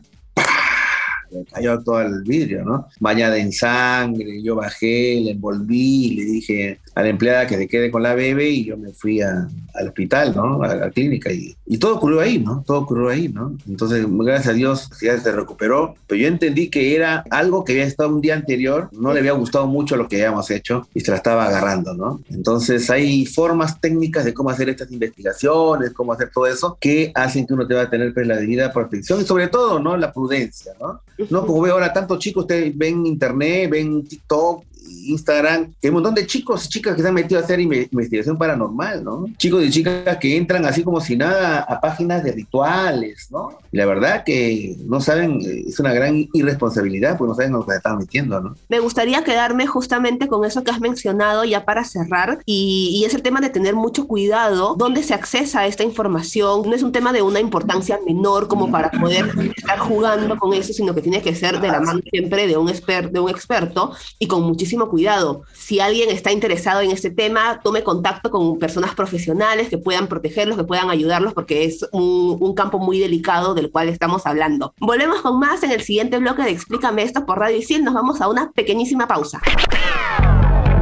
cayó 1.52 1.82
todo 1.84 2.02
el 2.02 2.24
vidrio, 2.24 2.64
¿no? 2.64 2.88
Bañada 3.00 3.38
en 3.38 3.52
sangre, 3.52 4.42
yo 4.42 4.56
bajé, 4.56 5.20
le 5.22 5.32
envolví, 5.32 6.16
le 6.16 6.24
dije 6.24 6.80
a 6.96 7.02
la 7.02 7.10
empleada 7.10 7.48
que 7.48 7.58
se 7.58 7.68
quede 7.68 7.92
con 7.92 8.04
la 8.04 8.14
bebé 8.14 8.50
y 8.50 8.66
yo 8.66 8.78
me 8.78 8.94
fui 8.94 9.22
a, 9.22 9.48
al 9.74 9.88
hospital, 9.88 10.34
¿no? 10.36 10.62
A 10.62 10.76
la 10.76 10.92
clínica 10.92 11.32
y, 11.32 11.56
y, 11.66 11.78
todo 11.78 11.96
ocurrió 11.96 12.20
ahí, 12.20 12.40
¿no? 12.40 12.64
Todo 12.66 12.80
ocurrió 12.80 13.10
ahí, 13.10 13.30
¿no? 13.30 13.58
Entonces, 13.68 14.06
gracias 14.08 14.48
a 14.48 14.54
Dios, 14.54 14.90
ya 15.02 15.18
se 15.20 15.32
recuperó, 15.32 15.96
pero 16.08 16.22
yo 16.22 16.28
entendí 16.28 16.70
que 16.70 16.96
era 16.96 17.24
algo 17.30 17.64
que 17.64 17.74
había 17.74 17.86
estado 17.86 18.10
un 18.10 18.22
día 18.22 18.36
anterior, 18.36 18.90
no 18.92 19.14
le 19.14 19.20
había 19.20 19.34
gustado 19.34 19.66
mucho 19.68 19.96
lo 19.96 20.08
que 20.08 20.18
habíamos 20.18 20.50
hecho 20.52 20.88
y 20.94 21.00
se 21.00 21.12
la 21.12 21.18
estaba 21.18 21.46
agarrando, 21.46 21.94
¿no? 21.94 22.22
Entonces, 22.30 22.90
hay 22.90 23.26
formas 23.26 23.80
técnicas 23.82 24.26
de 24.26 24.34
cómo 24.34 24.50
hacer 24.50 24.70
estas 24.70 24.92
investigaciones, 24.92 25.92
cómo 25.92 26.14
hacer 26.14 26.30
todo 26.34 26.46
eso, 26.48 26.78
que 26.80 27.12
hacen 27.16 27.48
que 27.48 27.54
uno 27.54 27.68
te 27.68 27.74
va 27.74 27.84
a 27.84 27.90
tener 27.90 28.14
pues, 28.14 28.28
la 28.28 28.38
debida 28.38 28.72
protección 28.72 29.22
y 29.22 29.26
sobre 29.26 29.48
todo, 29.48 29.80
¿no? 29.80 29.98
La 29.98 30.12
prudencia, 30.12 30.74
¿no? 30.80 31.02
No, 31.30 31.46
como 31.46 31.62
veo 31.62 31.74
ahora 31.74 31.94
tantos 31.94 32.20
chicos, 32.20 32.44
ustedes 32.44 32.78
ven 32.78 33.06
internet, 33.06 33.70
ven 33.70 34.04
TikTok 34.08 34.66
Instagram, 35.06 35.74
hay 35.82 35.90
un 35.90 35.96
montón 35.96 36.16
de 36.16 36.26
chicos 36.26 36.66
y 36.66 36.70
chicas 36.70 36.96
que 36.96 37.02
se 37.02 37.08
han 37.08 37.14
metido 37.14 37.40
a 37.40 37.44
hacer 37.44 37.60
inve- 37.60 37.88
investigación 37.92 38.38
paranormal, 38.38 39.04
¿no? 39.04 39.26
Chicos 39.38 39.64
y 39.64 39.70
chicas 39.70 40.18
que 40.18 40.38
entran 40.38 40.66
así 40.66 40.84
como 40.84 41.02
si 41.02 41.16
nada 41.18 41.60
a 41.62 41.82
páginas 41.82 42.24
de 42.24 42.32
rituales, 42.32 43.28
¿no? 43.32 43.58
Y 43.72 43.78
la 43.78 43.86
verdad 43.86 44.24
que 44.24 44.76
no 44.86 45.02
saben, 45.02 45.42
eh, 45.42 45.66
es 45.68 45.80
una 45.80 45.94
gran 45.94 46.28
irresponsabilidad, 46.34 47.18
pues 47.18 47.28
no 47.28 47.36
saben 47.36 47.52
lo 47.54 47.66
que 47.66 47.76
están 47.76 47.98
metiendo, 47.98 48.40
¿no? 48.40 48.56
Me 48.70 48.80
gustaría 48.80 49.24
quedarme 49.24 49.68
justamente 49.68 50.28
con 50.28 50.46
eso 50.46 50.64
que 50.64 50.72
has 50.72 50.80
mencionado 50.80 51.44
ya 51.44 51.66
para 51.66 51.84
cerrar 51.84 52.40
y, 52.46 52.90
y 52.94 53.06
es 53.06 53.14
el 53.14 53.22
tema 53.22 53.42
de 53.42 53.50
tener 53.50 53.76
mucho 53.76 54.08
cuidado 54.08 54.76
dónde 54.78 55.04
se 55.04 55.14
accesa 55.14 55.62
a 55.62 55.68
esta 55.68 55.84
información. 55.84 56.64
No 56.70 56.76
es 56.76 56.84
un 56.84 56.92
tema 56.92 57.12
de 57.14 57.22
una 57.22 57.40
importancia 57.40 58.00
menor 58.06 58.48
como 58.48 58.72
para 58.72 58.92
poder 58.92 59.30
estar 59.56 59.80
jugando 59.80 60.38
con 60.38 60.54
eso, 60.54 60.74
sino 60.74 60.94
que 60.94 61.02
tiene 61.02 61.22
que 61.22 61.36
ser 61.36 61.60
de 61.60 61.68
la 61.68 61.80
mano 61.80 62.00
siempre 62.10 62.48
de 62.48 62.58
un, 62.58 62.68
exper- 62.68 63.10
de 63.12 63.20
un 63.20 63.30
experto 63.30 63.92
y 64.20 64.28
con 64.28 64.44
muchísimo 64.44 64.73
cuidado. 64.90 65.44
Si 65.54 65.80
alguien 65.80 66.10
está 66.10 66.32
interesado 66.32 66.82
en 66.82 66.92
este 66.92 67.10
tema, 67.10 67.60
tome 67.64 67.84
contacto 67.84 68.30
con 68.30 68.60
personas 68.60 68.96
profesionales 68.96 69.70
que 69.70 69.78
puedan 69.78 70.08
protegerlos, 70.08 70.58
que 70.58 70.64
puedan 70.64 70.90
ayudarlos, 70.90 71.34
porque 71.34 71.66
es 71.66 71.86
un, 71.92 72.38
un 72.40 72.54
campo 72.56 72.80
muy 72.80 73.00
delicado 73.00 73.54
del 73.54 73.72
cual 73.72 73.90
estamos 73.90 74.26
hablando. 74.26 74.74
Volvemos 74.80 75.22
con 75.22 75.40
más 75.40 75.64
en 75.64 75.72
el 75.72 75.82
siguiente 75.82 76.18
bloque 76.18 76.44
de 76.44 76.52
Explícame 76.52 77.04
esto 77.04 77.26
por 77.26 77.40
Radio 77.40 77.58
Isil. 77.58 77.84
Nos 77.84 77.94
vamos 77.94 78.22
a 78.22 78.28
una 78.28 78.52
pequeñísima 78.52 79.08
pausa. 79.08 79.42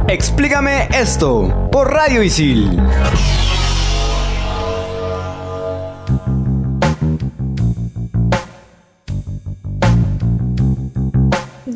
Explícame 0.08 0.88
esto 0.92 1.68
por 1.70 1.90
Radio 1.90 2.22
Isil. 2.22 2.78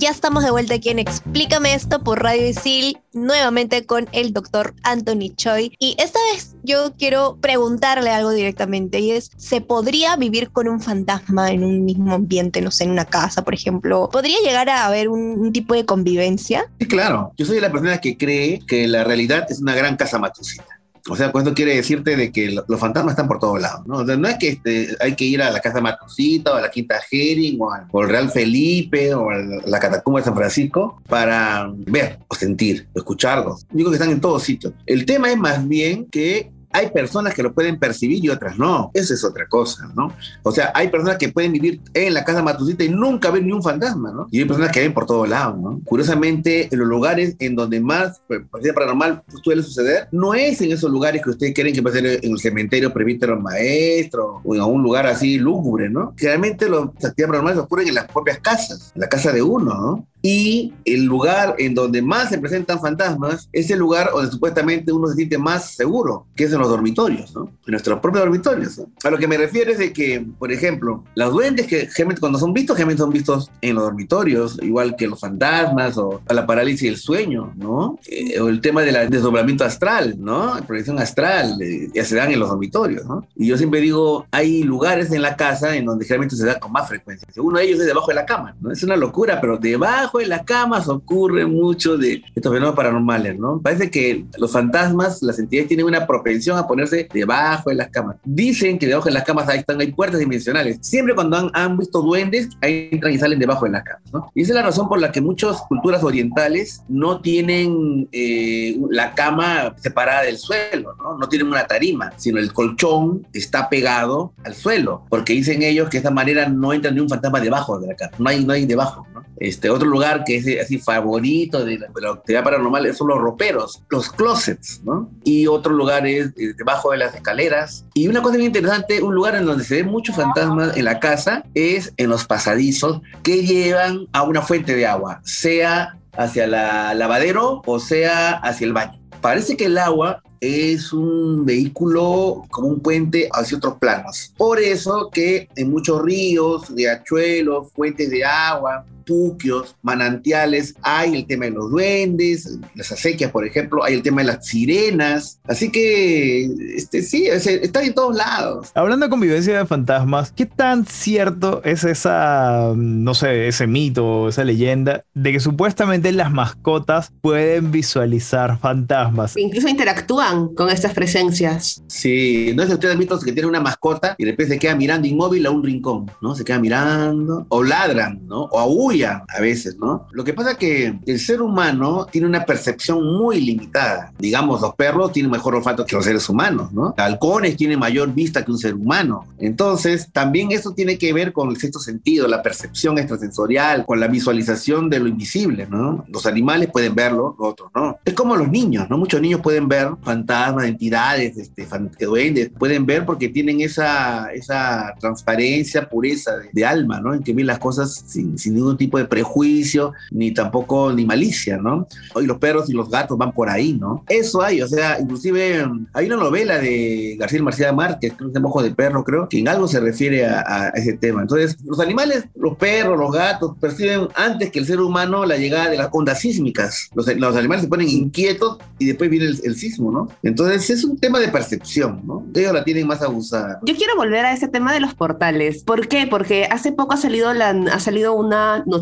Ya 0.07 0.13
estamos 0.13 0.45
de 0.45 0.53
vuelta 0.53 0.75
aquí 0.75 0.91
en 0.91 1.01
Explícame 1.01 1.75
esto 1.75 2.05
por 2.05 2.23
Radio 2.23 2.47
Isil, 2.47 2.97
nuevamente 3.13 3.87
con 3.87 4.09
el 4.13 4.33
doctor 4.33 4.73
Anthony 4.85 5.35
Choi. 5.35 5.73
Y 5.81 5.97
esta 5.99 6.21
vez 6.33 6.55
yo 6.63 6.95
quiero 6.97 7.39
preguntarle 7.41 8.11
algo 8.11 8.31
directamente 8.31 9.01
y 9.01 9.11
es, 9.11 9.33
¿se 9.37 9.61
podría 9.61 10.15
vivir 10.15 10.53
con 10.53 10.69
un 10.69 10.81
fantasma 10.81 11.51
en 11.51 11.65
un 11.65 11.85
mismo 11.85 12.15
ambiente, 12.15 12.61
no 12.61 12.71
sé, 12.71 12.85
en 12.85 12.93
una 12.93 13.05
casa, 13.05 13.43
por 13.43 13.53
ejemplo? 13.53 14.09
¿Podría 14.13 14.39
llegar 14.45 14.69
a 14.69 14.87
haber 14.87 15.09
un, 15.09 15.53
tipo 15.53 15.75
de 15.75 15.85
convivencia? 15.85 16.71
Sí, 16.79 16.87
claro. 16.87 17.33
Yo 17.37 17.45
soy 17.45 17.59
la 17.59 17.73
persona 17.73 17.99
que 18.01 18.17
cree 18.17 18.61
que 18.65 18.87
la 18.87 19.03
realidad 19.03 19.49
es 19.51 19.61
una 19.61 19.75
gran 19.75 19.97
casa 19.97 20.21
matusita. 20.21 20.76
O 21.09 21.15
sea, 21.17 21.31
con 21.31 21.43
esto 21.43 21.55
quiere 21.55 21.77
decirte 21.77 22.17
de 22.17 22.33
que 22.33 22.51
lo- 22.51 22.65
los 22.67 22.81
fantasmas 22.81 23.13
están 23.13 23.29
por 23.29 23.39
todos 23.39 23.61
lados, 23.61 23.87
¿no? 23.87 23.99
O 23.99 24.07
sea, 24.07 24.17
no 24.17 24.27
es 24.29 24.37
que 24.39 24.49
este, 24.49 24.89
hay 25.01 25.15
que 25.15 25.25
ir 25.25 25.41
a 25.43 25.51
la 25.51 25.61
casa 25.61 25.81
Matusita 25.81 26.53
o 26.53 26.57
a 26.57 26.61
la 26.63 26.71
Quinta 26.71 26.97
Hering 27.11 27.59
o 27.61 27.71
al, 27.73 28.09
Real 28.09 28.31
Felipe 28.31 29.15
o 29.15 29.31
a 29.31 29.37
la, 29.37 29.63
la 29.67 29.79
Catacumba 29.79 30.21
de 30.21 30.25
San 30.25 30.35
Francisco 30.37 31.01
para 31.09 31.71
ver 31.77 32.19
o 32.29 32.35
sentir 32.35 32.89
o 32.95 32.99
escucharlos. 32.99 33.65
Digo 33.71 33.91
que 33.91 33.97
están 33.97 34.11
en 34.11 34.21
todos 34.21 34.43
sitios. 34.43 34.73
El 34.85 35.07
tema 35.07 35.31
es 35.31 35.39
más 35.39 35.67
bien 35.69 36.07
que 36.07 36.51
hay 36.77 36.91
personas 36.91 37.33
que 37.33 37.43
lo 37.43 37.55
pueden 37.55 37.79
percibir 37.79 38.23
y 38.23 38.29
otras 38.29 38.59
no. 38.59 38.91
Esa 38.93 39.15
es 39.15 39.25
otra 39.25 39.49
cosa, 39.49 39.91
¿no? 39.95 40.13
O 40.43 40.53
sea, 40.53 40.73
hay 40.75 40.89
personas 40.89 41.17
que 41.17 41.31
pueden 41.31 41.53
vivir 41.53 41.81
en 41.95 42.13
la 42.13 42.23
casa 42.23 42.43
Matusita 42.43 42.85
y 42.85 42.91
nunca 42.91 43.31
ver 43.31 43.43
ni 43.43 43.53
un 43.53 43.63
fantasma, 43.63 44.13
¿no? 44.13 44.29
Y 44.31 44.41
hay 44.41 44.45
personas 44.45 44.73
que 44.73 44.81
ven 44.81 44.93
por 44.93 45.07
todos 45.07 45.27
lados, 45.27 45.59
¿no? 45.59 45.81
Curiosamente, 45.85 46.69
en 46.71 46.79
los 46.79 46.87
lugares 46.87 47.35
en 47.39 47.57
donde 47.57 47.81
más 47.81 48.21
pues, 48.29 48.43
partida 48.51 48.75
paranormal 48.75 49.23
suele 49.43 49.63
suceder, 49.63 50.09
no 50.13 50.35
es 50.35 50.61
en 50.61 50.73
esos 50.73 50.91
lugares 50.91 51.23
que 51.23 51.31
ustedes 51.31 51.55
creen 51.55 51.75
que 51.75 51.81
va 51.81 51.91
a 51.91 51.95
ser 51.95 52.07
en 52.23 52.33
el 52.33 52.39
cementerio 52.39 52.93
presbítero 52.93 53.41
maestro 53.41 54.43
o 54.45 54.55
en 54.55 54.61
algún 54.61 54.83
lugar 54.83 55.07
así 55.07 55.39
lúgubre, 55.39 55.89
¿no? 55.89 56.13
Generalmente 56.19 56.69
las 56.69 56.83
actividades 56.83 57.27
paranormales 57.27 57.59
ocurren 57.59 57.89
en 57.89 57.95
las 57.95 58.07
propias 58.07 58.39
casas, 58.41 58.93
en 58.95 59.01
la 59.01 59.09
casa 59.09 59.33
de 59.33 59.41
uno, 59.41 59.75
¿no? 59.75 60.07
Y 60.23 60.73
el 60.85 61.05
lugar 61.05 61.55
en 61.59 61.75
donde 61.75 62.03
más 62.03 62.31
se 62.31 62.39
presentan 62.39 62.81
fantasmas 62.81 63.49
es 63.53 63.71
el 63.71 63.79
lugar 63.79 64.11
donde 64.13 64.31
supuestamente 64.31 64.93
uno 64.93 65.09
se 65.09 65.15
siente 65.15 65.39
más 65.39 65.75
seguro, 65.75 66.27
que 66.35 66.45
es 66.45 66.53
en 66.53 66.59
los 66.59 66.69
dormitorios, 66.69 67.35
¿no? 67.35 67.45
En 67.45 67.73
nuestros 67.73 68.01
propios 68.01 68.25
dormitorios. 68.25 68.79
¿no? 68.79 68.87
A 69.05 69.11
lo 69.11 69.19
que 69.19 69.29
me 69.29 69.37
refiero 69.37 69.71
es 69.71 69.79
de 69.79 69.93
que, 69.93 70.27
por 70.39 70.51
ejemplo, 70.53 71.05
los 71.15 71.33
duendes 71.33 71.67
que 71.67 71.89
cuando 72.21 72.39
son 72.39 72.53
vistos, 72.53 72.77
generalmente 72.77 73.03
son 73.03 73.13
vistos 73.13 73.51
en 73.61 73.75
los 73.75 73.85
dormitorios, 73.85 74.59
igual 74.63 74.97
que 74.97 75.09
los 75.09 75.21
fantasmas 75.21 75.97
o 75.99 76.21
la 76.29 76.47
parálisis 76.47 76.91
del 76.91 76.97
sueño, 76.99 77.53
¿no? 77.57 77.99
Eh, 78.07 78.39
o 78.41 78.49
el 78.49 78.61
tema 78.61 78.83
del 78.83 79.11
desdoblamiento 79.11 79.65
astral, 79.65 80.17
¿no? 80.19 80.55
La 80.55 80.63
proyección 80.63 80.99
astral, 80.99 81.61
eh, 81.63 81.89
ya 81.95 82.05
se 82.05 82.17
dan 82.17 82.31
en 82.31 82.39
los 82.39 82.49
dormitorios, 82.49 83.05
¿no? 83.07 83.27
Y 83.35 83.47
yo 83.47 83.57
siempre 83.57 83.81
digo, 83.81 84.27
hay 84.31 84.63
lugares 84.63 85.13
en 85.13 85.23
la 85.23 85.37
casa 85.37 85.77
en 85.77 85.87
donde 85.87 86.05
generalmente 86.05 86.37
se 86.37 86.47
da 86.47 86.59
con 86.59 86.73
más 86.73 86.89
frecuencia. 86.89 87.29
Uno 87.37 87.59
de 87.59 87.65
ellos 87.65 87.81
es 87.81 87.87
debajo 87.87 88.09
de 88.09 88.15
la 88.15 88.27
cama, 88.27 88.57
¿no? 88.61 88.71
Es 88.71 88.83
una 88.83 88.97
locura, 88.97 89.41
pero 89.41 89.59
debajo 89.59 90.16
de 90.19 90.27
las 90.27 90.43
camas 90.45 90.89
ocurre 90.89 91.47
mucho 91.47 91.97
de 91.97 92.23
estos 92.35 92.53
fenómenos 92.53 92.75
paranormales, 92.75 93.39
¿no? 93.39 93.61
Parece 93.61 93.91
que 93.91 94.25
los 94.39 94.53
fantasmas, 94.53 95.23
las 95.23 95.39
entidades 95.39 95.69
tienen 95.69 95.87
una 95.87 96.07
propensión 96.07 96.59
a 96.59 96.67
ponerse 96.67 97.09
debajo 97.13 97.71
de 97.71 97.77
las 97.77 97.89
camas. 97.89 98.17
Dicen 98.25 98.79
que 98.79 98.87
debajo 98.87 99.07
de 99.07 99.15
las 99.15 99.25
camas 99.25 99.49
ahí 99.49 99.59
están, 99.59 99.81
hay 99.81 99.93
puertas 99.93 100.21
dimensionales. 100.21 100.79
Siempre 100.81 101.15
cuando 101.15 101.37
han, 101.37 101.51
han 101.53 101.77
visto 101.77 102.03
duendes, 102.03 102.49
ahí 102.61 102.89
entran 102.93 103.13
y 103.13 103.19
salen 103.19 103.39
debajo 103.39 103.65
de 103.65 103.73
las 103.73 103.85
camas, 103.85 104.13
¿no? 104.13 104.31
Y 104.35 104.43
esa 104.43 104.53
es 104.53 104.57
la 104.57 104.63
razón 104.63 104.89
por 104.89 105.01
la 105.01 105.13
que 105.13 105.21
muchas 105.21 105.63
culturas 105.69 106.03
orientales 106.03 106.83
no 106.89 107.21
tienen 107.21 108.09
eh, 108.13 108.79
la 108.91 109.15
cama 109.15 109.75
separada 109.79 110.23
del 110.23 110.39
suelo, 110.39 110.95
¿no? 110.99 111.19
No 111.19 111.29
tienen 111.29 111.49
una 111.49 111.67
tarima, 111.67 112.13
sino 112.17 112.39
el 112.39 112.53
colchón 112.53 113.27
está 113.33 113.69
pegado 113.69 114.33
al 114.45 114.55
suelo, 114.55 115.05
porque 115.09 115.33
dicen 115.33 115.63
ellos 115.63 115.89
que 115.89 115.99
de 115.99 116.01
esa 116.01 116.11
manera 116.11 116.49
no 116.49 116.73
entra 116.73 116.91
ni 116.91 117.01
un 117.01 117.09
fantasma 117.09 117.41
debajo 117.41 117.79
de 117.79 117.89
la 117.89 117.95
cama, 117.95 118.13
no 118.19 118.29
hay, 118.29 118.45
no 118.45 118.53
hay 118.53 118.67
debajo, 118.67 119.07
¿no? 119.13 119.25
Este, 119.39 119.69
otro 119.69 119.89
que 120.25 120.37
es 120.37 120.61
así 120.61 120.79
favorito 120.79 121.65
de 121.65 121.79
la, 121.79 121.89
de 121.89 122.01
la 122.01 122.11
actividad 122.11 122.45
paranormal 122.45 122.95
son 122.95 123.09
los 123.09 123.19
roperos, 123.19 123.83
los 123.89 124.11
closets, 124.11 124.81
¿no? 124.85 125.11
Y 125.25 125.47
otro 125.47 125.73
lugar 125.73 126.07
es 126.07 126.29
eh, 126.37 126.55
debajo 126.57 126.93
de 126.93 126.99
las 126.99 127.15
escaleras. 127.15 127.85
Y 127.95 128.09
una 128.09 128.23
cosa 128.23 128.37
bien 128.37 128.47
interesante, 128.47 129.03
un 129.03 129.15
lugar 129.15 129.35
en 129.37 129.47
donde 129.47 129.65
se 129.65 129.77
ven 129.77 129.87
muchos 129.87 130.17
fantasmas 130.17 130.77
en 130.77 130.85
la 130.85 131.01
casa 131.01 131.45
es 131.55 131.93
en 131.97 132.11
los 132.11 132.25
pasadizos 132.25 133.01
que 133.23 133.45
llevan 133.45 134.07
a 134.13 134.23
una 134.23 134.43
fuente 134.43 134.75
de 134.75 134.87
agua, 134.87 135.21
sea 135.25 135.99
hacia 136.17 136.45
el 136.45 136.51
lavadero 136.99 137.63
o 137.67 137.79
sea 137.79 138.33
hacia 138.33 138.67
el 138.67 138.73
baño. 138.73 138.99
Parece 139.21 139.57
que 139.57 139.67
el 139.67 139.79
agua 139.79 140.23
es 140.41 140.93
un 140.93 141.45
vehículo 141.45 142.45
como 142.51 142.69
un 142.69 142.81
puente 142.81 143.29
hacia 143.33 143.57
otros 143.57 143.79
planos. 143.79 144.33
Por 144.37 144.61
eso 144.61 145.11
que 145.11 145.49
en 145.57 145.71
muchos 145.71 146.03
ríos, 146.03 146.75
riachuelos, 146.75 147.73
fuentes 147.73 148.11
de 148.11 148.25
agua, 148.25 148.85
puquios, 149.07 149.77
manantiales, 149.83 150.75
hay 150.83 151.15
el 151.15 151.27
tema 151.27 151.47
de 151.47 151.53
los 151.53 151.71
duendes, 151.71 152.59
las 152.75 152.91
acequias, 152.93 153.31
por 153.31 153.47
ejemplo, 153.47 153.85
hay 153.85 153.95
el 153.95 154.03
tema 154.03 154.23
de 154.23 154.29
las 154.29 154.47
sirenas. 154.47 155.39
Así 155.47 155.71
que, 155.71 156.45
este, 156.77 157.03
sí, 157.03 157.27
es- 157.27 157.47
está 157.47 157.83
en 157.83 157.95
todos 157.95 158.17
lados. 158.17 158.69
Hablando 158.75 159.07
de 159.07 159.11
convivencia 159.11 159.57
de 159.59 159.67
fantasmas, 159.67 160.33
¿qué 160.33 160.47
tan 160.47 160.85
cierto 160.87 161.63
es 161.65 161.85
esa, 161.85 162.73
mm, 162.75 163.05
no 163.05 163.15
sé, 163.15 163.49
ese 163.49 163.67
mito, 163.67 164.29
esa 164.29 164.45
leyenda 164.45 165.05
de 165.15 165.33
que 165.33 165.41
supuestamente 165.41 166.11
las 166.13 166.33
mascotas 166.33 167.13
pueden 167.21 167.71
visualizar 167.71 168.59
fantasmas? 168.59 169.37
Incluso 169.37 169.69
interactúan 169.69 170.55
con 170.55 170.69
estas 170.71 170.93
presencias. 170.95 171.83
Sí, 171.87 172.53
no 172.55 172.63
es 172.63 172.69
que 172.69 172.75
ustedes 172.75 172.95
han 172.95 172.99
visto 172.99 173.19
que 173.21 173.33
tiene 173.33 173.49
una 173.49 173.61
mascota 173.61 174.15
y 174.19 174.25
de 174.25 174.33
repente 174.33 174.55
se 174.55 174.59
queda 174.59 174.75
mirando 174.75 175.07
inmóvil 175.07 175.47
a 175.47 175.51
un 175.51 175.63
rincón, 175.63 176.11
¿no? 176.21 176.35
Se 176.35 176.45
queda 176.45 176.59
mirando, 176.59 177.47
o 177.49 177.63
ladran, 177.63 178.21
¿no? 178.27 178.43
O 178.45 178.59
a 179.05 179.25
veces, 179.41 179.77
¿no? 179.79 180.07
Lo 180.13 180.25
que 180.25 180.35
pasa 180.35 180.53
es 180.53 180.57
que 180.59 180.99
el 181.07 181.21
ser 181.21 181.43
humano 181.43 182.07
tiene 182.11 182.27
una 182.27 182.45
percepción 182.45 183.03
muy 183.03 183.41
limitada. 183.41 184.13
Digamos, 184.19 184.61
los 184.61 184.75
perros 184.75 185.13
tienen 185.13 185.31
mejor 185.31 185.55
olfato 185.55 185.85
que 185.85 185.97
los 185.97 186.05
seres 186.05 186.29
humanos, 186.29 186.73
¿no? 186.73 186.95
Halcones 186.97 187.57
tienen 187.57 187.79
mayor 187.79 188.13
vista 188.13 188.45
que 188.45 188.51
un 188.51 188.59
ser 188.59 188.75
humano. 188.75 189.27
Entonces, 189.39 190.09
también 190.13 190.53
eso 190.53 190.73
tiene 190.73 190.99
que 190.99 191.13
ver 191.13 191.33
con 191.33 191.51
el 191.51 191.57
sexto 191.57 191.79
sentido, 191.79 192.29
la 192.29 192.43
percepción 192.43 192.99
extrasensorial, 192.99 193.85
con 193.87 194.01
la 194.01 194.09
visualización 194.09 194.89
de 194.91 195.01
lo 195.01 195.09
invisible, 195.09 195.67
¿no? 195.69 196.05
Los 196.09 196.27
animales 196.27 196.71
pueden 196.71 196.95
verlo, 196.95 197.37
los 197.39 197.49
otros 197.49 197.71
no. 197.75 197.99
Es 198.05 198.15
como 198.15 198.37
los 198.37 198.49
niños, 198.49 198.89
¿no? 198.89 198.99
Muchos 198.99 199.21
niños 199.21 199.41
pueden 199.41 199.69
ver 199.69 199.89
fantasmas, 200.03 200.67
entidades, 200.67 201.37
este, 201.37 201.67
duendes, 202.05 202.51
pueden 202.59 202.87
ver 202.87 203.05
porque 203.05 203.29
tienen 203.29 203.61
esa, 203.61 204.33
esa 204.33 204.95
transparencia, 205.01 205.89
pureza 205.89 206.37
de, 206.37 206.51
de 206.53 206.65
alma, 206.65 207.01
¿no? 207.01 207.15
En 207.15 207.23
que 207.23 207.33
ven 207.33 207.47
las 207.47 207.59
cosas 207.59 208.05
sin, 208.07 208.39
sin 208.39 208.55
ningún 208.55 208.77
tipo 208.77 208.86
de 208.99 209.05
prejuicio, 209.05 209.93
ni 210.11 210.33
tampoco 210.33 210.93
ni 210.93 211.05
malicia, 211.05 211.57
¿no? 211.57 211.87
Hoy 212.15 212.27
los 212.27 212.39
perros 212.39 212.69
y 212.71 212.73
los 212.73 212.91
gatos 212.91 213.19
van 213.19 213.33
por 213.33 213.49
ahí, 213.49 213.75
¿no? 213.75 214.05
Eso 214.09 214.43
hay, 214.43 214.63
o 214.63 214.69
sea, 214.69 214.99
inclusive 215.01 215.67
hay 215.93 216.07
una 216.07 216.17
novela 216.17 216.59
de 216.59 217.17
García 217.19 217.43
Marcial 217.43 217.75
Márquez, 217.75 218.13
creo 218.17 218.29
que 218.29 218.33
se 218.33 218.39
llama 218.39 218.49
Ojo 218.49 218.63
de 218.63 218.71
Perro, 218.71 219.05
creo, 219.05 219.29
que 219.29 219.39
en 219.39 219.49
algo 219.49 219.69
se 219.69 219.81
refiere 219.81 220.27
a, 220.27 220.45
a 220.47 220.69
ese 220.71 220.95
tema. 220.95 221.23
Entonces, 221.23 221.57
los 221.65 221.81
animales, 221.81 222.25
los 222.35 222.57
perros, 222.57 222.99
los 222.99 223.13
gatos, 223.13 223.57
perciben 223.61 224.09
antes 224.15 224.51
que 224.51 224.59
el 224.59 224.67
ser 224.67 224.81
humano 224.81 225.25
la 225.27 225.37
llegada 225.37 225.71
de 225.71 225.77
las 225.77 225.89
ondas 225.93 226.21
sísmicas. 226.21 226.91
Los, 226.95 227.07
los 227.17 227.37
animales 227.37 227.63
se 227.65 227.69
ponen 227.69 227.89
inquietos 227.89 228.59
y 228.79 228.87
después 228.87 229.11
viene 229.11 229.27
el, 229.27 229.41
el 229.45 229.57
sismo, 229.57 229.91
¿no? 229.91 230.09
Entonces, 230.23 230.71
es 230.71 230.85
un 230.85 230.99
tema 230.99 231.19
de 231.19 231.29
percepción, 231.29 232.03
¿no? 232.05 232.25
Ellos 232.35 232.53
la 232.53 232.65
tienen 232.65 232.87
más 232.87 233.03
abusada. 233.03 233.61
Yo 233.65 233.75
quiero 233.75 233.97
volver 233.97 234.25
a 234.25 234.33
ese 234.33 234.49
tema 234.49 234.73
de 234.73 234.81
los 234.81 234.95
portales. 234.95 235.65
¿Por 235.65 235.89
qué? 235.89 236.07
Porque 236.07 236.47
hace 236.51 236.73
poco 236.73 236.95
ha 236.95 236.97
salido, 236.97 237.33
la, 237.35 237.51
ha 237.51 237.81
salido 237.81 238.15
una 238.15 238.63
noticia, 238.67 238.76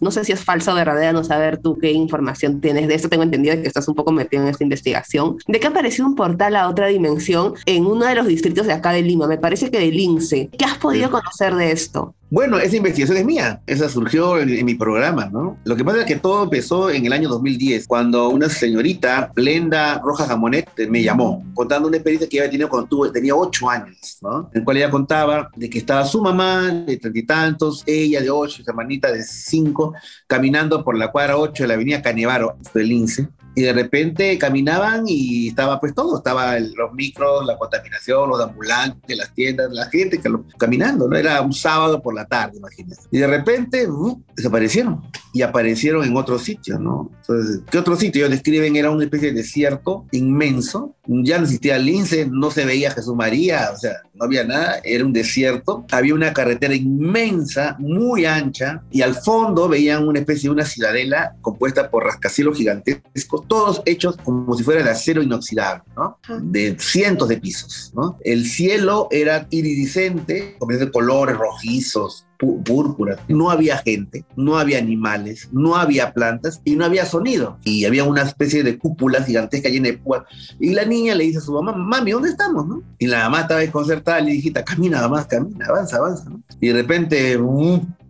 no 0.00 0.10
sé 0.10 0.24
si 0.24 0.32
es 0.32 0.42
falsa 0.42 0.72
o 0.72 0.74
verdadera, 0.74 1.12
no 1.12 1.24
saber 1.24 1.58
tú 1.58 1.78
qué 1.78 1.92
información 1.92 2.60
tienes 2.60 2.88
de 2.88 2.94
esto. 2.94 3.08
Tengo 3.08 3.22
entendido 3.22 3.60
que 3.60 3.68
estás 3.68 3.88
un 3.88 3.94
poco 3.94 4.12
metido 4.12 4.42
en 4.42 4.48
esta 4.48 4.64
investigación, 4.64 5.38
de 5.46 5.60
que 5.60 5.66
apareció 5.66 6.06
un 6.06 6.14
portal 6.14 6.56
a 6.56 6.68
otra 6.68 6.88
dimensión 6.88 7.54
en 7.66 7.86
uno 7.86 8.06
de 8.06 8.14
los 8.14 8.26
distritos 8.26 8.66
de 8.66 8.72
acá 8.72 8.92
de 8.92 9.02
Lima, 9.02 9.26
me 9.26 9.38
parece 9.38 9.70
que 9.70 9.78
de 9.78 9.90
Lince. 9.90 10.50
¿Qué 10.56 10.64
has 10.64 10.78
podido 10.78 11.10
conocer 11.10 11.54
de 11.54 11.72
esto? 11.72 12.14
Bueno, 12.32 12.60
esa 12.60 12.76
investigación 12.76 13.18
es 13.18 13.24
mía, 13.24 13.60
esa 13.66 13.88
surgió 13.88 14.38
en, 14.38 14.64
mi 14.64 14.74
programa, 14.76 15.26
¿no? 15.26 15.58
Lo 15.64 15.74
que 15.74 15.84
pasa 15.84 16.00
es 16.00 16.06
que 16.06 16.14
todo 16.14 16.44
empezó 16.44 16.88
en 16.88 17.04
el 17.04 17.12
año 17.12 17.28
2010, 17.28 17.88
cuando 17.88 18.28
una 18.28 18.48
señorita, 18.48 19.32
Glenda 19.34 19.98
Rojas 19.98 20.28
Gamonet, 20.28 20.70
me 20.88 21.02
llamó, 21.02 21.44
contando 21.54 21.88
una 21.88 21.96
experiencia 21.96 22.28
que 22.28 22.38
había 22.38 22.50
tenido 22.52 22.68
cuando 22.68 22.88
tuve, 22.88 23.10
tenía 23.10 23.34
ocho 23.34 23.68
años, 23.68 24.18
¿no? 24.22 24.48
En 24.54 24.62
cual 24.62 24.76
ella 24.76 24.90
contaba 24.90 25.50
de 25.56 25.68
que 25.68 25.78
estaba 25.78 26.04
su 26.04 26.22
mamá 26.22 26.68
de 26.86 26.98
treinta 26.98 27.18
y 27.18 27.22
tantos, 27.24 27.82
ella 27.84 28.20
de 28.20 28.30
ocho, 28.30 28.62
su 28.62 28.70
hermanita 28.70 29.10
de 29.10 29.24
cinco, 29.24 29.94
caminando 30.28 30.84
por 30.84 30.96
la 30.96 31.10
cuadra 31.10 31.36
8 31.36 31.64
de 31.64 31.66
la 31.66 31.74
avenida 31.74 32.00
Canevaro, 32.00 32.56
del 32.72 32.88
Lince, 32.88 33.28
y 33.60 33.62
de 33.62 33.74
repente 33.74 34.38
caminaban 34.38 35.04
y 35.06 35.48
estaba 35.48 35.78
pues 35.78 35.94
todo, 35.94 36.16
estaba 36.16 36.56
el, 36.56 36.72
los 36.72 36.94
micros, 36.94 37.44
la 37.44 37.58
contaminación, 37.58 38.30
los 38.30 38.40
ambulantes, 38.40 39.18
las 39.18 39.34
tiendas, 39.34 39.70
la 39.70 39.84
gente 39.90 40.18
que 40.18 40.30
lo, 40.30 40.46
caminando, 40.56 41.06
¿no? 41.06 41.14
Era 41.14 41.42
un 41.42 41.52
sábado 41.52 42.00
por 42.00 42.14
la 42.14 42.24
tarde, 42.24 42.56
imagínate. 42.56 43.02
Y 43.10 43.18
de 43.18 43.26
repente 43.26 43.86
uh, 43.86 44.18
desaparecieron 44.34 45.02
y 45.34 45.42
aparecieron 45.42 46.04
en 46.06 46.16
otro 46.16 46.38
sitio, 46.38 46.78
¿no? 46.78 47.10
Entonces, 47.20 47.60
¿qué 47.70 47.76
otro 47.76 47.96
sitio? 47.96 48.20
Ellos 48.20 48.30
describen 48.30 48.76
era 48.76 48.90
una 48.90 49.04
especie 49.04 49.28
de 49.28 49.34
desierto 49.34 50.06
inmenso, 50.10 50.96
ya 51.06 51.38
no 51.38 51.44
existía 51.44 51.78
lince, 51.78 52.26
no 52.30 52.50
se 52.50 52.64
veía 52.64 52.90
Jesús 52.92 53.14
María, 53.14 53.70
o 53.74 53.76
sea, 53.76 53.96
no 54.14 54.24
había 54.24 54.44
nada, 54.44 54.80
era 54.84 55.04
un 55.04 55.12
desierto, 55.12 55.84
había 55.90 56.14
una 56.14 56.32
carretera 56.32 56.74
inmensa, 56.74 57.76
muy 57.78 58.24
ancha, 58.24 58.82
y 58.90 59.02
al 59.02 59.14
fondo 59.14 59.68
veían 59.68 60.06
una 60.06 60.20
especie 60.20 60.48
de 60.48 60.54
una 60.54 60.64
ciudadela 60.64 61.36
compuesta 61.40 61.90
por 61.90 62.04
rascacielos 62.04 62.56
gigantescos, 62.56 63.46
todos 63.50 63.82
hechos 63.84 64.16
como 64.16 64.54
si 64.54 64.62
fuera 64.62 64.84
de 64.84 64.90
acero 64.90 65.24
inoxidable, 65.24 65.82
¿no? 65.96 66.18
De 66.40 66.76
cientos 66.78 67.26
de 67.28 67.36
pisos, 67.36 67.92
¿no? 67.96 68.16
El 68.22 68.46
cielo 68.46 69.08
era 69.10 69.48
iridiscente, 69.50 70.54
con 70.56 70.68
de 70.68 70.88
colores 70.92 71.36
rojizos, 71.36 72.28
púrpura. 72.64 73.18
No 73.26 73.50
había 73.50 73.78
gente, 73.78 74.24
no 74.36 74.56
había 74.56 74.78
animales, 74.78 75.48
no 75.50 75.74
había 75.74 76.12
plantas 76.12 76.60
y 76.64 76.76
no 76.76 76.84
había 76.84 77.04
sonido. 77.06 77.58
Y 77.64 77.86
había 77.86 78.04
una 78.04 78.22
especie 78.22 78.62
de 78.62 78.78
cúpula 78.78 79.20
gigantesca 79.24 79.68
llena 79.68 79.88
de 79.88 79.98
púas. 79.98 80.22
Y 80.60 80.70
la 80.70 80.84
niña 80.84 81.16
le 81.16 81.24
dice 81.24 81.38
a 81.38 81.42
su 81.42 81.52
mamá, 81.52 81.72
mami, 81.72 82.12
¿dónde 82.12 82.28
estamos? 82.28 82.68
¿no? 82.68 82.84
Y 83.00 83.08
la 83.08 83.24
mamá 83.24 83.40
estaba 83.40 83.60
desconcertada, 83.60 84.20
le 84.20 84.30
dijiste, 84.30 84.62
camina 84.62 85.06
más, 85.08 85.26
camina, 85.26 85.66
avanza, 85.66 85.96
avanza. 85.96 86.30
¿no? 86.30 86.40
Y 86.60 86.68
de 86.68 86.74
repente, 86.74 87.36